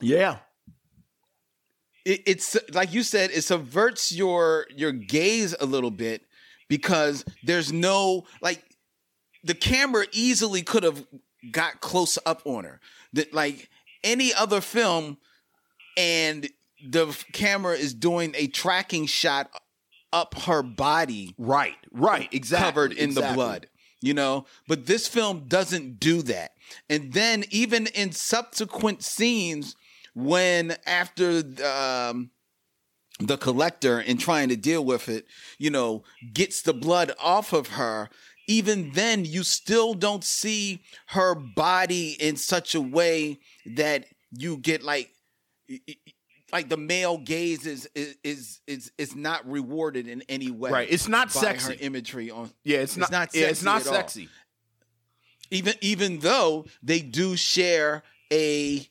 [0.00, 0.38] Yeah.
[2.06, 6.22] it, it's like you said, it subverts your your gaze a little bit
[6.68, 8.64] because there's no like
[9.44, 11.06] the camera easily could have
[11.52, 12.80] got close up on her.
[13.12, 13.68] That like
[14.02, 15.18] any other film,
[15.98, 16.48] and
[16.82, 19.50] the camera is doing a tracking shot
[20.14, 21.76] up her body Right.
[21.92, 22.32] Right.
[22.32, 22.64] Exactly.
[22.64, 23.68] covered in the blood
[24.00, 26.52] you know but this film doesn't do that
[26.88, 29.76] and then even in subsequent scenes
[30.14, 32.30] when after um
[33.20, 35.26] the collector in trying to deal with it
[35.58, 36.02] you know
[36.32, 38.08] gets the blood off of her
[38.46, 44.82] even then you still don't see her body in such a way that you get
[44.82, 45.10] like
[46.52, 50.88] like the male gaze is is is is, not rewarded in any way Right.
[50.90, 51.74] It's not by sexy.
[51.74, 52.78] her imagery on Yeah.
[52.78, 53.10] It's, not.
[53.10, 54.28] not yeah, it's not sexy.
[55.50, 58.88] Even even though they do share a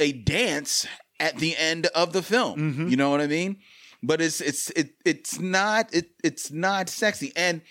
[0.00, 0.86] a dance
[1.20, 2.58] at the end of the film.
[2.58, 2.88] Mm-hmm.
[2.88, 3.58] you know what i mean?
[4.02, 7.32] But it's it's it, it's not it, it's not sexy.
[7.36, 7.62] And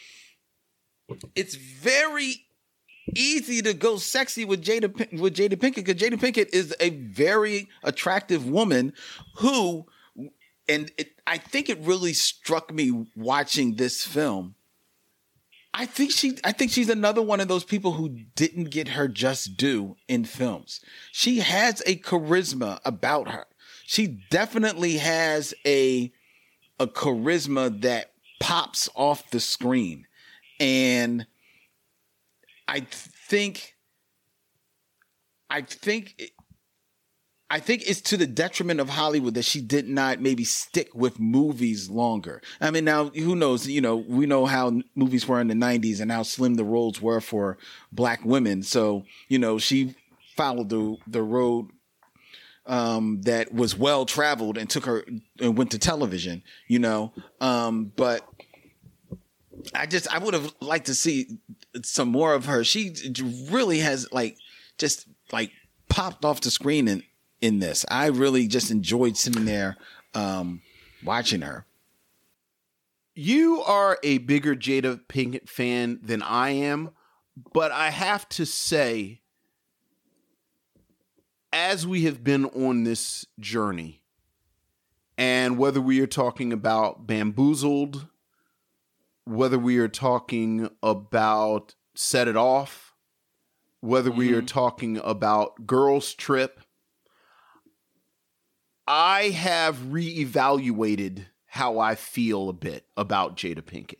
[1.36, 2.46] it's very
[3.16, 7.68] easy to go sexy with Jada with Jada Pinkett because Jada Pinkett is a very
[7.84, 8.94] attractive woman
[9.38, 9.86] who
[10.68, 14.56] and it, I think it really struck me watching this film
[15.74, 19.08] I think she I think she's another one of those people who didn't get her
[19.08, 20.82] just due in films.
[21.12, 23.46] She has a charisma about her.
[23.86, 26.12] She definitely has a
[26.80, 30.06] a charisma that pops off the screen.
[30.60, 31.26] And
[32.68, 33.76] I think
[35.50, 36.32] I think
[37.54, 41.20] I think it's to the detriment of Hollywood that she did not maybe stick with
[41.20, 42.42] movies longer.
[42.60, 43.68] I mean, now who knows?
[43.68, 47.00] You know, we know how movies were in the '90s and how slim the roles
[47.00, 47.60] were for
[47.92, 48.64] black women.
[48.64, 49.94] So, you know, she
[50.36, 51.68] followed the the road
[52.66, 55.06] um, that was well traveled and took her
[55.40, 56.42] and went to television.
[56.68, 58.28] You know, um, but
[59.76, 61.38] I just I would have liked to see
[61.84, 62.64] some more of her.
[62.64, 62.96] She
[63.52, 64.38] really has like
[64.80, 65.52] just like
[65.88, 67.04] popped off the screen in
[67.44, 67.86] in this.
[67.92, 69.76] I really just enjoyed sitting there
[70.16, 70.62] um
[71.04, 71.66] watching her.
[73.16, 76.92] You are a bigger Jada Pinkett fan than I am,
[77.54, 79.20] but I have to say,
[81.52, 84.02] as we have been on this journey,
[85.18, 88.08] and whether we are talking about bamboozled,
[89.26, 92.96] whether we are talking about set it off,
[93.82, 96.62] whether we are talking about girls trip,
[98.88, 103.98] I have reevaluated how I feel a bit about Jada Pinkett.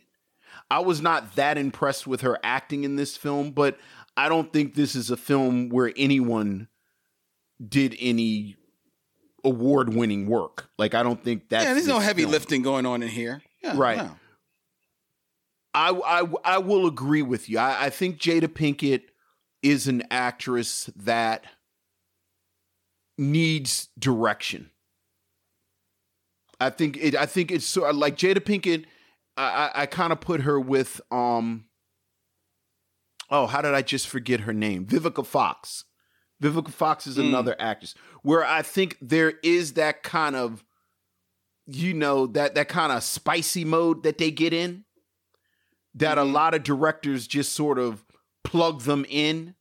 [0.70, 3.78] I was not that impressed with her acting in this film, but
[4.16, 6.68] I don't think this is a film where anyone
[7.66, 8.56] did any
[9.44, 10.68] award winning work.
[10.78, 12.32] Like I don't think that's yeah, there's no heavy film.
[12.32, 13.42] lifting going on in here.
[13.62, 13.98] Yeah, Right.
[13.98, 14.16] no.
[15.76, 17.58] I, I I will agree with you.
[17.58, 19.02] I, I think Jada Pinkett
[19.62, 21.44] is an actress that
[23.18, 24.70] needs direction.
[26.60, 27.14] I think it.
[27.16, 28.84] I think it's sort of like Jada Pinkett.
[29.36, 31.66] I I, I kind of put her with um.
[33.30, 34.86] Oh, how did I just forget her name?
[34.86, 35.84] Vivica Fox.
[36.42, 40.62] Vivica Fox is another actress where I think there is that kind of,
[41.66, 44.84] you know, that that kind of spicy mode that they get in
[45.94, 48.04] that a lot of directors just sort of
[48.42, 49.54] plug them in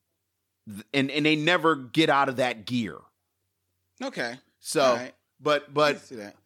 [0.93, 2.97] and and they never get out of that gear.
[4.01, 4.35] Okay.
[4.59, 5.13] So right.
[5.43, 6.01] But I but.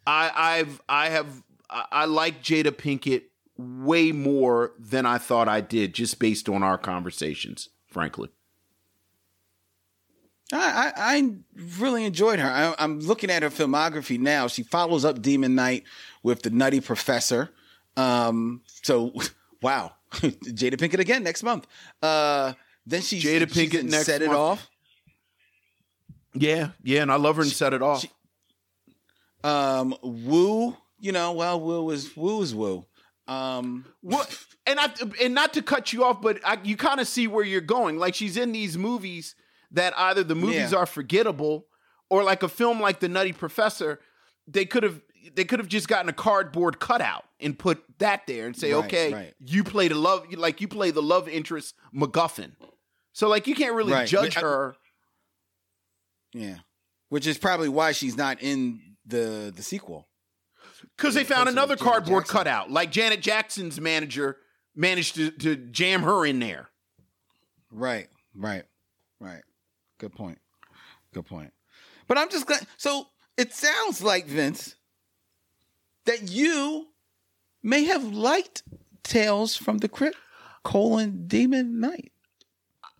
[0.05, 3.23] I I've I have I, like Jada Pinkett
[3.57, 8.29] way more than I thought I did just based on our conversations, frankly.
[10.53, 11.33] I, I, I
[11.77, 12.47] really enjoyed her.
[12.49, 14.47] I, I'm looking at her filmography now.
[14.47, 15.83] She follows up Demon Knight
[16.23, 17.49] with The Nutty Professor.
[17.97, 19.13] Um, so,
[19.61, 19.93] wow.
[20.13, 21.67] Jada Pinkett again next month.
[22.01, 22.53] Uh,
[22.85, 24.29] then she Jada Pinkett in next Set It.
[24.29, 24.69] Off.
[26.33, 28.01] Yeah, yeah, and I love her and set it off.
[28.01, 28.11] she-
[29.47, 32.85] Um, Woo, you know, well, Woo is Woo is Woo.
[33.27, 34.37] Um, What?
[34.65, 34.91] And I
[35.23, 37.97] and not to cut you off, but I, you kind of see where you're going.
[37.97, 39.35] Like she's in these movies
[39.71, 40.79] that either the movies Yeah.
[40.79, 41.67] are forgettable,
[42.09, 43.99] or like a film like The Nutty Professor,
[44.47, 45.01] they could have
[45.35, 48.85] they could have just gotten a cardboard cutout and put that there and say, Right,
[48.85, 49.33] okay, right.
[49.39, 52.51] you play the love like you play the love interest MacGuffin.
[53.13, 54.75] So like you can't really Right, judge I- her.
[56.33, 56.57] yeah,
[57.09, 60.07] which is probably why she's not in the the sequel.
[60.95, 62.37] Because they found another cardboard Jackson.
[62.37, 62.71] cutout.
[62.71, 64.37] Like Janet Jackson's manager
[64.75, 66.69] managed to, to jam her in there.
[67.71, 68.63] Right, right,
[69.19, 69.41] right.
[69.97, 70.39] Good point.
[71.13, 71.51] Good point.
[72.07, 72.65] But I'm just glad.
[72.77, 74.75] So it sounds like Vince
[76.05, 76.87] that you
[77.63, 78.63] may have liked
[79.03, 80.17] Tales from the Crypt:
[80.63, 82.11] colon Demon Knight.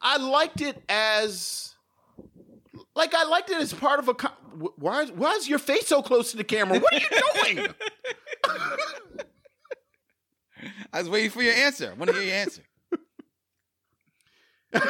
[0.02, 1.76] I liked it as
[2.98, 4.14] like I liked it as part of a.
[4.14, 5.04] co- Why?
[5.04, 6.80] is- Why is your face so close to the camera?
[6.80, 7.68] What are you doing?
[10.92, 11.92] I was waiting for your answer.
[11.92, 12.64] I want to hear your answer.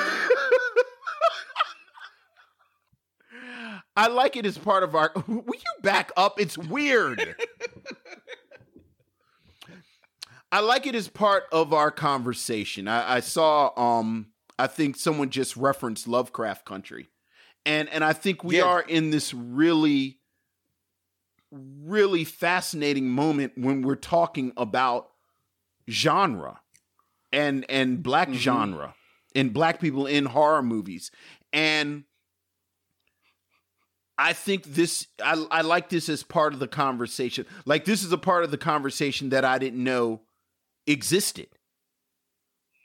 [3.96, 5.12] I like it as part of our.
[5.28, 6.40] Will you back up?
[6.40, 7.36] It's weird.
[10.52, 12.88] I like it as part of our conversation.
[12.88, 13.72] I, I saw.
[13.76, 14.28] Um,
[14.60, 17.10] I think someone just referenced Lovecraft Country,
[17.68, 18.64] and and I think we Yeah.
[18.64, 20.18] are in this really,
[21.52, 25.10] really fascinating moment when we're talking about
[25.90, 26.62] genre
[27.32, 28.96] and and black genre
[29.36, 31.12] and black people in horror movies
[31.54, 32.04] and
[34.18, 37.46] I think this I, I like this as part of the conversation.
[37.66, 40.22] Like this is a part of the conversation that I didn't know
[40.88, 41.50] existed.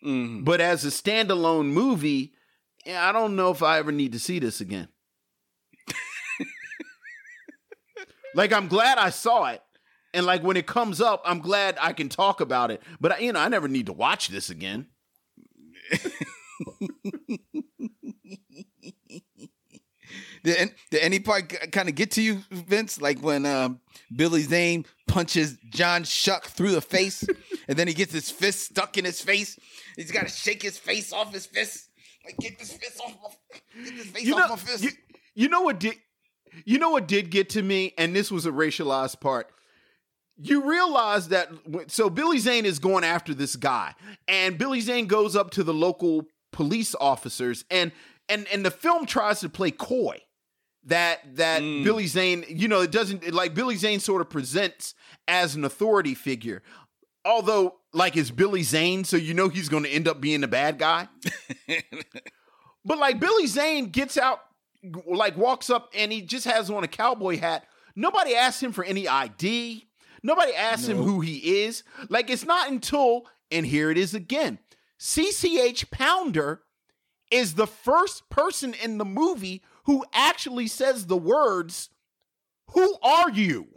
[0.05, 0.45] Mhm.
[0.45, 2.35] But as a standalone movie,
[2.87, 4.89] I don't know if I ever need to see this again.
[8.35, 9.63] like I'm glad I saw it.
[10.15, 12.83] And like when it comes up, I'm glad I can talk about it.
[13.01, 14.89] But I, you know, I never need to watch this again.
[20.43, 23.01] Did, did any part kind of get to you, Vince?
[23.01, 23.81] Like when um,
[24.15, 27.25] Billy Zane punches John Schuck through the face,
[27.69, 29.59] and then he gets his fist stuck in his face.
[29.97, 31.89] He's got to shake his face off his fist.
[32.25, 34.85] Like get this fist off my, get this face you off know, my fist.
[34.85, 34.91] You,
[35.35, 35.95] you know what did
[36.65, 39.51] you know what did get to me, and this was a racialized part.
[40.37, 41.51] You realize that
[41.89, 43.95] so Billy Zane is going after this guy,
[44.29, 47.93] and Billy Zane goes up to the local police officers, and
[48.29, 50.21] and and the film tries to play coy
[50.85, 51.85] that that mm.
[51.85, 54.95] Billy Zane, you know, it doesn't like Billy Zane sort of presents
[55.29, 56.63] as an authority figure.
[57.25, 60.49] Although, like, it's Billy Zane, so you know he's going to end up being the
[60.49, 61.09] bad guy.
[62.85, 64.41] But like Billy Zane gets out,
[65.07, 67.65] like walks up, and he just has on a cowboy hat.
[67.95, 69.87] Nobody asks him for any ID.
[70.23, 71.83] Nobody asks him who he is.
[72.09, 74.59] Like it's not until, and here it is again.
[74.99, 76.63] CCH Pounder
[77.31, 81.91] is the first person in the movie who actually says the words,
[82.71, 83.69] "Who are you?"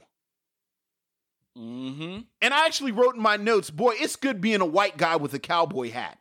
[1.58, 2.20] Mm-hmm.
[2.42, 5.34] And I actually wrote in my notes, boy, it's good being a white guy with
[5.34, 6.18] a cowboy hat.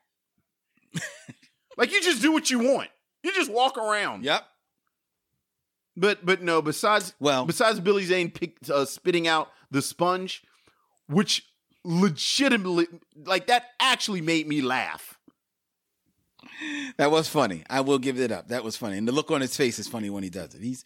[1.77, 2.89] like you just do what you want.
[3.23, 4.25] You just walk around.
[4.25, 4.45] Yep.
[5.97, 8.33] But but no, besides Well- besides Billy Zane
[8.73, 10.43] uh, spitting out the sponge,
[11.09, 11.47] which
[11.85, 12.87] legitimately,
[13.25, 15.19] like, that actually made me laugh.
[16.99, 17.65] That was funny.
[17.69, 18.49] I will give it up.
[18.49, 18.99] That was funny.
[18.99, 20.63] And the look on his face is funny when he does it.
[20.63, 20.85] He's.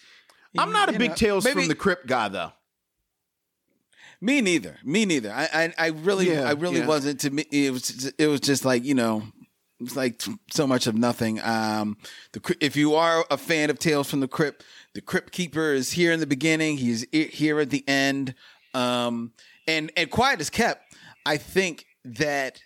[0.57, 2.53] I'm not a big know, Tales maybe- from the Crypt guy, though.
[4.21, 4.79] Me neither.
[4.85, 5.31] Me neither.
[5.33, 6.87] I I, I really Yeah, I really yeah.
[6.87, 7.21] wasn't.
[7.21, 9.23] To me, it was it was just like you know,
[9.81, 10.21] It's like
[10.51, 11.41] so much of nothing.
[11.41, 11.97] Um,
[12.33, 14.65] the if you are a fan of Tales from the Crypt,
[14.95, 16.79] the Crypt Keeper is here in the beginning.
[16.79, 18.35] He's here at the end.
[18.75, 19.33] Um,
[19.69, 20.97] and and quiet as kept.
[21.25, 22.61] I think that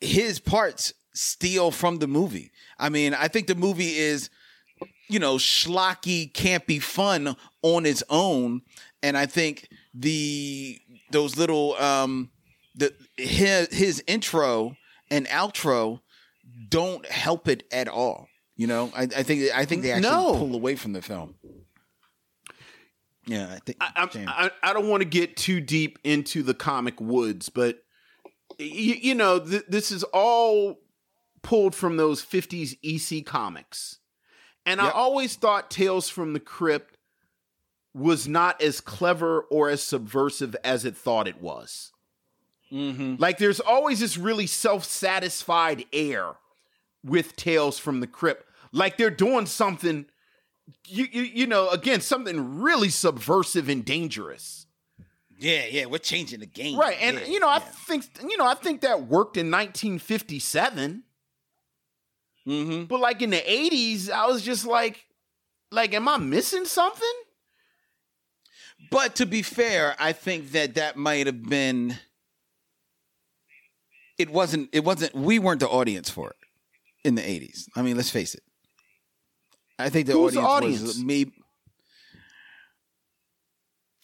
[0.00, 2.50] his parts steal from the movie.
[2.78, 4.30] I mean, I think the movie is
[5.08, 8.62] you know, schlocky, campy fun on its own.
[9.02, 10.78] And I think the
[11.10, 12.30] those little um
[12.74, 14.76] the his his intro
[15.10, 16.00] and outro
[16.68, 18.28] don't help it at all.
[18.56, 20.34] You know, I, I think I think they actually No.
[20.36, 21.34] pull away from the film.
[23.26, 24.50] Yeah, I think I.
[24.62, 27.78] I, I don't want to get too deep into the comic woods, but
[28.58, 30.78] you, you know, th- this is all
[31.42, 33.98] pulled from those 50s EC comics.
[34.66, 36.96] And I always thought Tales from the Crypt
[37.94, 41.92] was not as clever or as subversive as it thought it was.
[42.72, 43.16] Mm-hmm.
[43.18, 46.34] Like there's always this really self-satisfied air
[47.04, 48.46] with Tales from the Crypt.
[48.72, 50.06] Like they're doing something
[50.86, 54.66] you, you you know, again, something really subversive and dangerous.
[55.36, 56.96] yeah, yeah, we're changing the game, Right.
[57.00, 61.02] And Yeah, you know, I think you know, I think that worked in 1957.
[62.46, 62.88] Mhm.
[62.88, 65.06] But like in the 80s, I was just like
[65.72, 67.12] like am I missing something?
[68.90, 71.96] But to be fair, I think that that might have been.
[74.18, 74.68] It wasn't.
[74.72, 75.14] It wasn't.
[75.14, 76.36] We weren't the audience for it
[77.04, 77.68] in the eighties.
[77.76, 78.42] I mean, let's face it.
[79.78, 81.04] I think the Who's the audience, was audience?
[81.06, 81.32] maybe.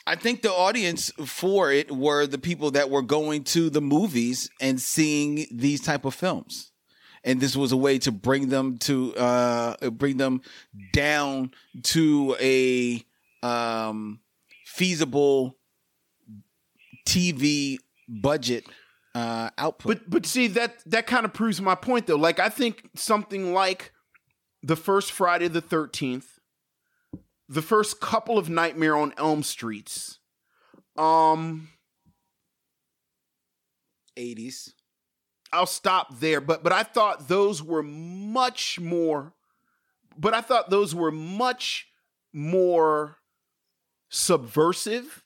[0.07, 4.49] I think the audience for it were the people that were going to the movies
[4.61, 6.71] and seeing these type of films,
[7.25, 10.43] and this was a way to bring them to uh, bring them
[10.93, 11.51] down
[11.83, 13.05] to a
[13.43, 14.21] um,
[14.77, 15.57] feasible
[17.09, 18.67] TV budget
[19.15, 20.01] uh, output.
[20.01, 22.17] But but see that that kind of proves my point though.
[22.17, 23.93] Like I think something like
[24.63, 26.27] the first Friday the 13th,
[27.49, 30.19] the first couple of Nightmare on Elm Streets,
[30.99, 31.69] um
[34.19, 34.75] eighties.
[35.53, 36.43] I'll stop there.
[36.43, 39.33] But but I thought those were much more.
[40.19, 41.89] But I thought those were much
[42.35, 43.17] more
[44.09, 45.23] subversive,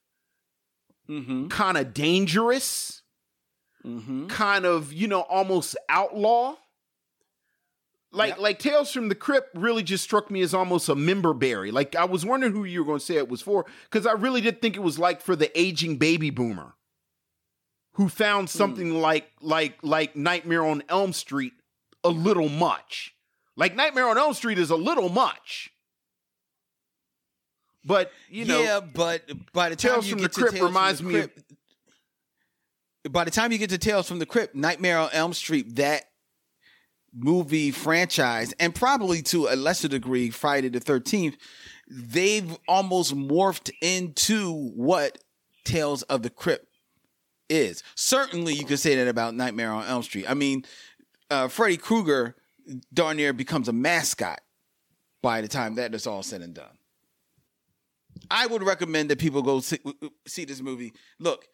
[1.09, 1.48] Mm-hmm.
[1.48, 3.02] kind of dangerous,
[3.85, 4.27] Mm-hmm.
[4.28, 6.55] kind of you know almost outlaw.
[8.12, 8.39] Like Yep.
[8.40, 11.70] like Tales from the Crypt really just struck me as almost a member berry.
[11.70, 14.12] Like I was wondering who you were going to say it was for because I
[14.12, 16.74] really did think it was like for the aging baby boomer
[17.94, 18.59] who found Hmm.
[18.59, 21.52] something like like like Nightmare on Elm Street
[22.05, 23.15] a little much.
[23.57, 25.70] Like Nightmare on Elm Street is a little much.
[27.85, 30.57] But you know, yeah, but by the time Tales you from get the to Crypt
[30.57, 31.52] Tales reminds from the me of- Crypt,
[33.12, 36.05] by the time you get to Tales from the Crypt, Nightmare on Elm Street, that
[37.15, 41.36] movie franchise, and probably to a lesser degree, Friday the Thirteenth,
[41.89, 45.19] they've almost morphed into what
[45.65, 46.66] Tales of the Crypt
[47.48, 47.82] is.
[47.94, 50.31] Certainly, you could say that about Nightmare on Elm Street.
[50.31, 50.65] I mean,
[51.31, 52.36] uh, Freddy Krueger
[52.93, 54.40] darn near becomes a mascot
[55.23, 56.77] by the time that is all said and done.
[58.30, 59.78] I would recommend that people go see,
[60.26, 60.92] see this movie.
[61.18, 61.47] Look,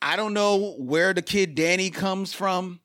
[0.00, 2.80] I don't know where the kid Danny comes from.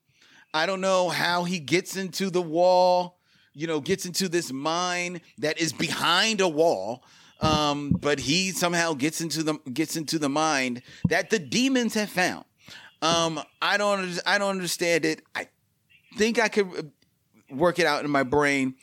[0.54, 3.18] I don't know how he gets into the wall,
[3.52, 7.04] you know, gets into this mine that is behind a wall.
[7.40, 12.10] Um, but he somehow gets into the gets into the mind that the demons have
[12.10, 12.44] found.
[13.00, 15.22] Um, I don't I don't understand it.
[15.34, 15.48] I
[16.16, 18.74] think I could uh, work it out in my brain,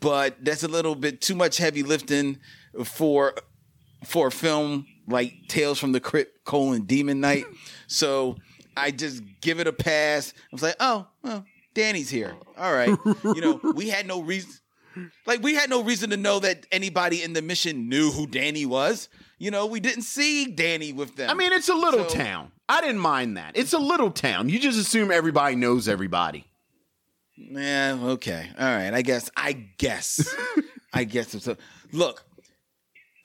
[0.00, 2.38] but that's a little bit too much heavy lifting
[2.84, 3.34] for
[4.04, 7.44] for a film like Tales from the Crypt colon Demon Knight.
[7.92, 8.36] So
[8.76, 10.32] I just give it a pass.
[10.36, 11.44] I was like, oh, well,
[11.74, 12.36] Danny's here.
[12.56, 12.96] All right.
[13.24, 14.52] You know, we had no reason
[15.26, 18.64] like we had no reason to know that anybody in the mission knew who Danny
[18.64, 19.08] was.
[19.38, 21.30] You know, we didn't see Danny with them.
[21.30, 22.52] I mean, it's a little So- town.
[22.68, 23.56] I didn't mind that.
[23.56, 24.48] It's a little town.
[24.48, 26.44] You just assume everybody knows everybody.
[27.36, 28.50] Yeah, okay.
[28.56, 28.94] All right.
[28.94, 30.32] I guess I guess.
[30.92, 31.56] I guess so.
[31.92, 32.24] Look,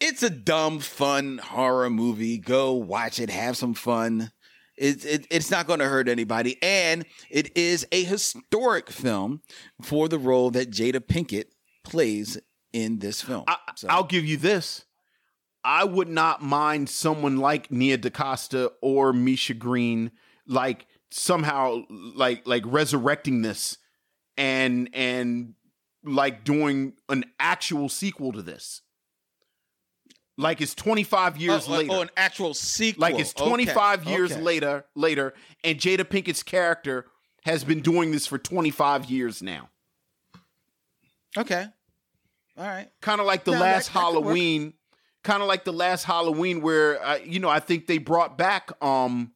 [0.05, 2.37] it's a dumb, fun horror movie.
[2.37, 4.31] Go watch it, have some fun.
[4.77, 6.57] It, it, it's not going to hurt anybody.
[6.61, 9.41] And it is a historic film
[9.81, 11.45] for the role that Jada Pinkett
[11.83, 12.37] plays
[12.73, 13.45] in this film.
[13.47, 14.85] I, So- I'll give you this.
[15.63, 20.11] I would not mind someone like Nia DaCosta or Misha Green
[20.45, 23.77] like somehow like like resurrecting this
[24.37, 25.55] and and
[26.03, 28.81] like doing an actual sequel to this.
[30.37, 31.91] Like it's 25 years oh, oh, later.
[31.93, 33.01] oh, an actual sequel.
[33.01, 34.41] like it's Okay, 25 years okay.
[34.41, 35.33] later later
[35.63, 37.05] and Jada Pinkett's character
[37.45, 39.69] has been doing this for 25 years now.
[41.37, 41.65] Okay.
[42.57, 42.89] All right.
[43.01, 43.99] kind of like the No, last that- that.
[43.99, 44.73] Halloween,
[45.23, 48.71] kind of like the last Halloween where uh, you know I think they brought back
[48.83, 49.31] um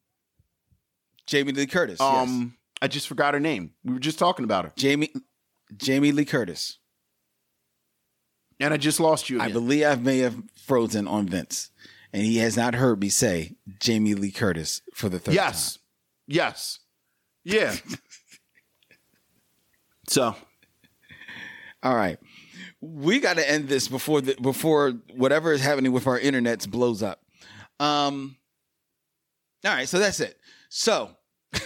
[1.27, 1.99] Jamie Lee Curtis.
[2.01, 2.27] yes.
[2.29, 3.71] um I just forgot her name.
[3.83, 5.11] We were just talking about her, Jamie
[5.77, 6.78] Jamie Lee Curtis.
[8.59, 9.39] And I just lost you.
[9.39, 11.71] I believe I may have frozen on Vince,
[12.13, 15.79] and he has not heard me say Jamie Lee Curtis for the third yes,
[16.27, 16.79] yes,
[17.43, 17.75] yeah.
[20.07, 20.35] so.
[21.81, 22.19] All right,
[22.81, 27.01] we got to end this before the before whatever is happening with our internets blows
[27.01, 27.21] up.
[27.79, 28.35] Um.
[29.63, 30.37] All right, so that's it.
[30.69, 31.11] So.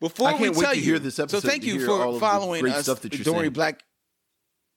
[0.00, 2.18] Before I can't we wait tell to you, hear this episode So thank you for
[2.18, 3.52] following us during saying.
[3.52, 3.84] Black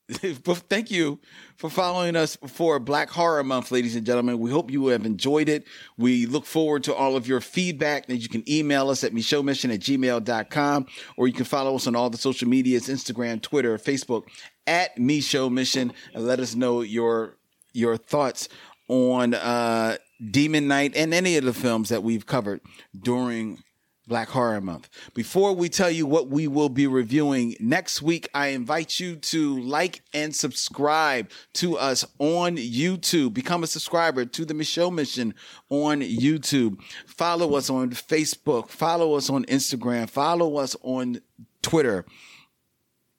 [0.09, 1.19] thank you
[1.57, 4.37] for following us for Black Horror Month, ladies and gentlemen.
[4.37, 5.65] We hope you have enjoyed it.
[5.97, 9.73] We look forward to all of your feedback that you can email us at micheauxmission
[9.73, 10.85] at gmail.com
[11.17, 14.25] or you can follow us on all the social medias, Instagram, Twitter, Facebook
[14.67, 17.37] at Micheaux Mission and let us know your
[17.73, 18.47] your thoughts
[18.87, 19.97] on uh
[20.31, 22.61] Demon Knight and any of the films that we've covered
[22.97, 23.63] during
[24.07, 24.89] Black Horror Month.
[25.13, 29.59] Before we tell you what we will be reviewing next week, I invite you to
[29.59, 33.33] like and subscribe to us on YouTube.
[33.33, 35.33] Become a subscriber to the Micheaux Mission
[35.69, 36.79] on YouTube.
[37.05, 38.69] Follow us on Facebook.
[38.69, 40.09] Follow us on Instagram.
[40.09, 41.21] Follow us on
[41.61, 42.05] Twitter.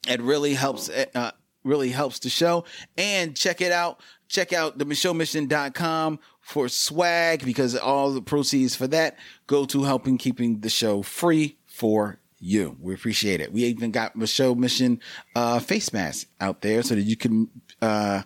[0.09, 0.89] It really helps.
[0.89, 1.33] Uh,
[1.65, 2.65] really helps the show.
[2.97, 4.01] And check it out.
[4.29, 9.19] Check out the MicheauxMission.com for swag because all the proceeds for that
[9.49, 12.77] go to helping keeping the show free for you.
[12.81, 13.53] We appreciate it.
[13.53, 15.01] We even got Micheaux Mission
[15.35, 17.51] uh, face masks out there so that you can
[17.83, 18.23] uh,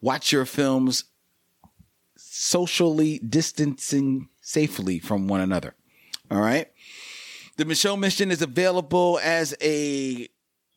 [0.00, 1.04] watch your films
[2.16, 5.76] socially distancing safely from one another.
[6.28, 6.66] All right.
[7.56, 10.28] The Micheaux Mission is available as a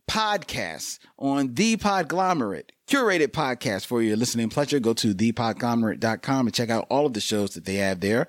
[0.08, 4.78] podcast on the Podglomerate, curated podcast for your listening pleasure.
[4.78, 8.28] Go to thepodglomerate.com and check out all of the shows that they have there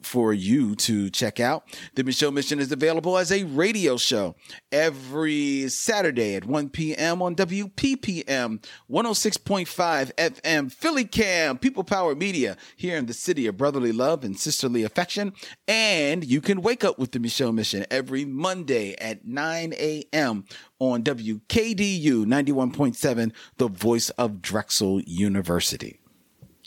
[0.00, 1.64] for you to check out.
[1.96, 4.36] The Micheaux Mission is available as a radio show
[4.72, 7.20] every Saturday at 1 p.m.
[7.20, 13.92] on WPPM 106.5 FM, Philly Cam, People Power Media here in the city of brotherly
[13.92, 15.34] love and sisterly affection.
[15.68, 20.46] And you can wake up with the Micheaux Mission every Monday at 9 a.m.
[20.78, 26.00] on WKDU 91.7, the voice of Drexel University.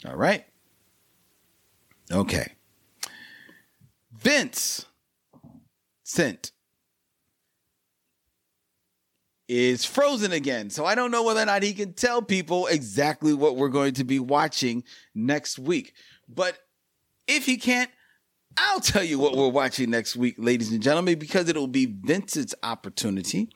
[0.06, 0.44] All right.
[2.12, 2.52] Okay.
[4.12, 4.86] Vince
[6.02, 6.52] sent
[9.48, 10.70] is frozen again.
[10.70, 13.94] So I don't know whether or not he can tell people exactly what we're going
[13.94, 14.84] to be watching
[15.14, 15.94] next week.
[16.28, 16.58] But
[17.26, 17.90] if he can't,
[18.56, 22.54] I'll tell you what we're watching next week, ladies and gentlemen, because it'll be Vincent's
[22.62, 23.48] opportunity.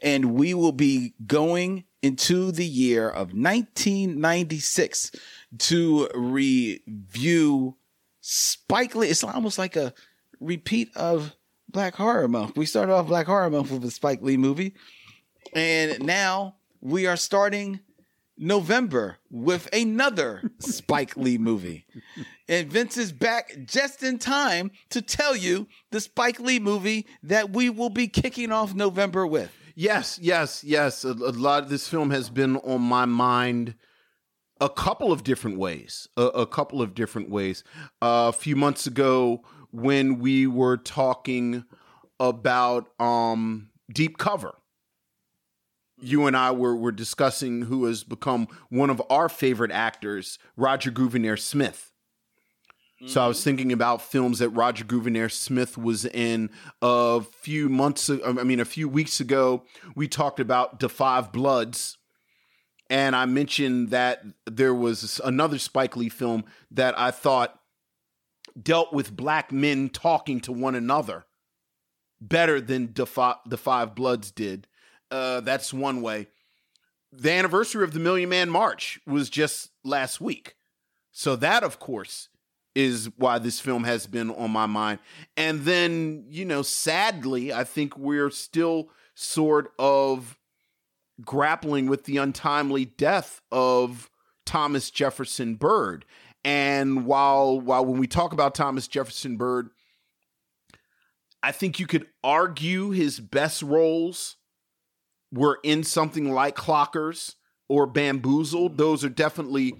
[0.00, 5.10] And we will be going into the year of 1996
[5.58, 7.76] to review
[8.20, 9.08] Spike Lee.
[9.08, 9.92] It's almost like a
[10.40, 11.34] repeat of
[11.68, 12.56] Black Horror Month.
[12.56, 14.74] We started off Black Horror Month with a Spike Lee movie.
[15.54, 17.80] And now we are starting
[18.38, 21.86] November with another Spike Lee movie.
[22.48, 27.50] And Vince is back just in time to tell you the Spike Lee movie that
[27.50, 29.52] we will be kicking off November with.
[29.74, 31.04] Yes, yes, yes.
[31.04, 33.74] A, a lot of this film has been on my mind
[34.60, 36.08] a couple of different ways.
[36.16, 37.62] A, a couple of different ways.
[38.02, 41.64] Uh, a few months ago, when we were talking
[42.18, 44.54] about um, Deep Cover,
[45.98, 46.06] Mm-hmm.
[46.06, 50.90] you and I were were discussing who has become one of our favorite actors, Roger
[50.90, 51.92] Guenveur Smith.
[53.06, 53.44] So I was mm-hmm.
[53.44, 56.50] thinking about films that Roger Guenveur Smith was in
[56.82, 58.10] a few months.
[58.10, 59.64] I mean, a few weeks ago,
[59.94, 61.96] we talked about The Five Bloods,
[62.90, 67.60] and I mentioned that there was another Spike Lee film that I thought
[68.60, 71.26] dealt with black men talking to one another
[72.20, 74.66] better than the Five Bloods did.
[75.10, 76.28] Uh, that's one way.
[77.12, 80.56] The anniversary of the Million Man March was just last week.
[81.10, 82.28] So that, of course,
[82.74, 85.00] is why this film has been on my mind.
[85.36, 90.38] And then, you know, sadly, I think we're still sort of
[91.24, 94.10] grappling with the untimely death of
[94.46, 96.04] Thomas Jefferson Byrd.
[96.44, 99.70] And while while when we talk about Thomas Jefferson Byrd,
[101.42, 104.36] I think you could argue his best roles
[105.32, 107.34] were in something like Clockers
[107.68, 108.76] or Bamboozled.
[108.76, 109.74] Those are definitely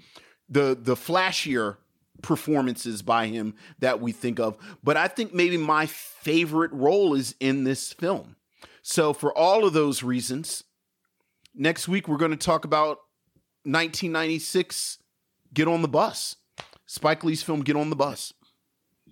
[0.47, 1.77] the the flashier
[2.21, 4.57] performances by him that we think of.
[4.83, 8.35] But I think maybe my favorite role is in this film.
[8.81, 10.63] So for all of those reasons,
[11.53, 12.97] next week we're going to talk about
[13.63, 14.99] 1996
[15.53, 16.35] Get on the Bus.
[16.85, 18.33] Spike Lee's film Get on the Bus.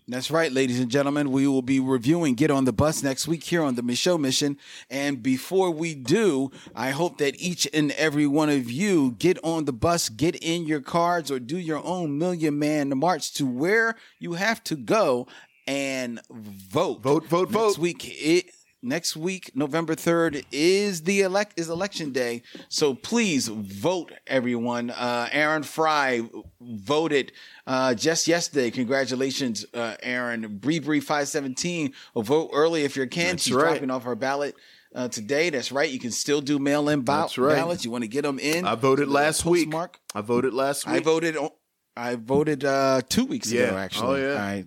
[0.09, 1.33] That's right, ladies and gentlemen.
[1.33, 4.57] We will be reviewing Get on the Bus next week here on the Micheaux Mission.
[4.89, 9.65] And before we do, I hope that each and every one of you get on
[9.65, 13.95] the bus, get in your cards, or do your own Million Man March to where
[14.17, 15.27] you have to go
[15.67, 17.01] and vote.
[17.01, 17.77] Vote, vote, next vote.
[17.77, 18.45] Week, it,
[18.81, 22.43] next week, November 3rd, is the elect is election day.
[22.69, 24.89] So please vote, everyone.
[24.91, 26.21] Uh, Aaron Fry
[26.61, 27.31] voted
[27.65, 28.71] uh, just yesterday.
[28.71, 30.57] Congratulations, uh, Aaron.
[30.57, 33.31] Bree Bree 517 will vote early if you can.
[33.31, 33.71] That's She's right.
[33.71, 34.55] dropping off her ballot.
[34.95, 35.89] Uh, today, that's right.
[35.91, 37.55] You can still do mail-in ba- That's right.
[37.57, 37.83] ballots.
[37.85, 38.65] You want to get them in?
[38.65, 39.67] I voted last week.
[39.67, 39.99] Mark.
[40.15, 40.95] I voted last week.
[40.95, 41.37] I voted.
[41.37, 41.49] On,
[41.95, 43.75] I voted uh, two weeks ago.
[43.75, 44.41] Actually, Oh, yeah.
[44.41, 44.65] I,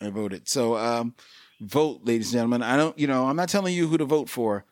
[0.00, 0.48] I voted.
[0.48, 1.14] So, um,
[1.60, 2.62] vote, ladies and gentlemen.
[2.62, 2.98] I don't.
[2.98, 4.64] You know, I'm not telling you who to vote for.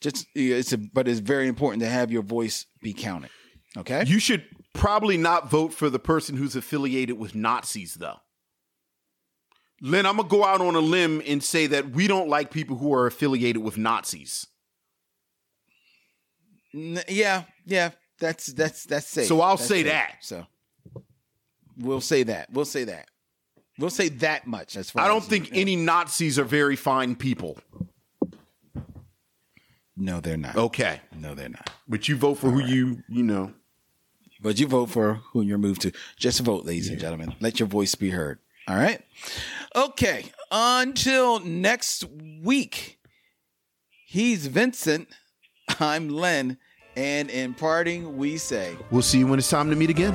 [0.00, 3.30] Just it's a, but it's very important to have your voice be counted.
[3.76, 4.04] Okay.
[4.06, 4.44] You should
[4.74, 8.20] probably not vote for the person who's affiliated with Nazis, though.
[9.80, 12.76] Lynn, I'm gonna go out on a limb and say that we don't like people
[12.76, 14.46] who are affiliated with Nazis.
[16.74, 17.90] N- yeah, yeah.
[18.18, 19.26] That's that's that's safe.
[19.26, 19.92] So I'll That's say safe.
[19.92, 20.16] that.
[20.20, 20.46] So
[21.76, 22.50] we'll say that.
[22.50, 23.08] We'll say that.
[23.78, 24.76] We'll say that much.
[24.76, 25.60] As far I don't as, think you know.
[25.60, 27.58] any Nazis are very fine people.
[29.96, 30.56] No, they're not.
[30.56, 31.70] Okay, No, they're not.
[31.88, 33.52] but you vote for who you you know.
[34.42, 35.92] But you vote for who you're moved to.
[36.16, 37.34] Just vote, ladies and gentlemen.
[37.40, 38.38] Let your voice be heard.
[38.68, 39.00] All right.
[39.74, 40.26] Okay.
[40.50, 42.04] Until next
[42.42, 42.98] week,
[44.04, 45.08] he's Vincent.
[45.80, 46.58] I'm Len.
[46.96, 50.14] And in parting, we say, We'll see you when it's time to meet again.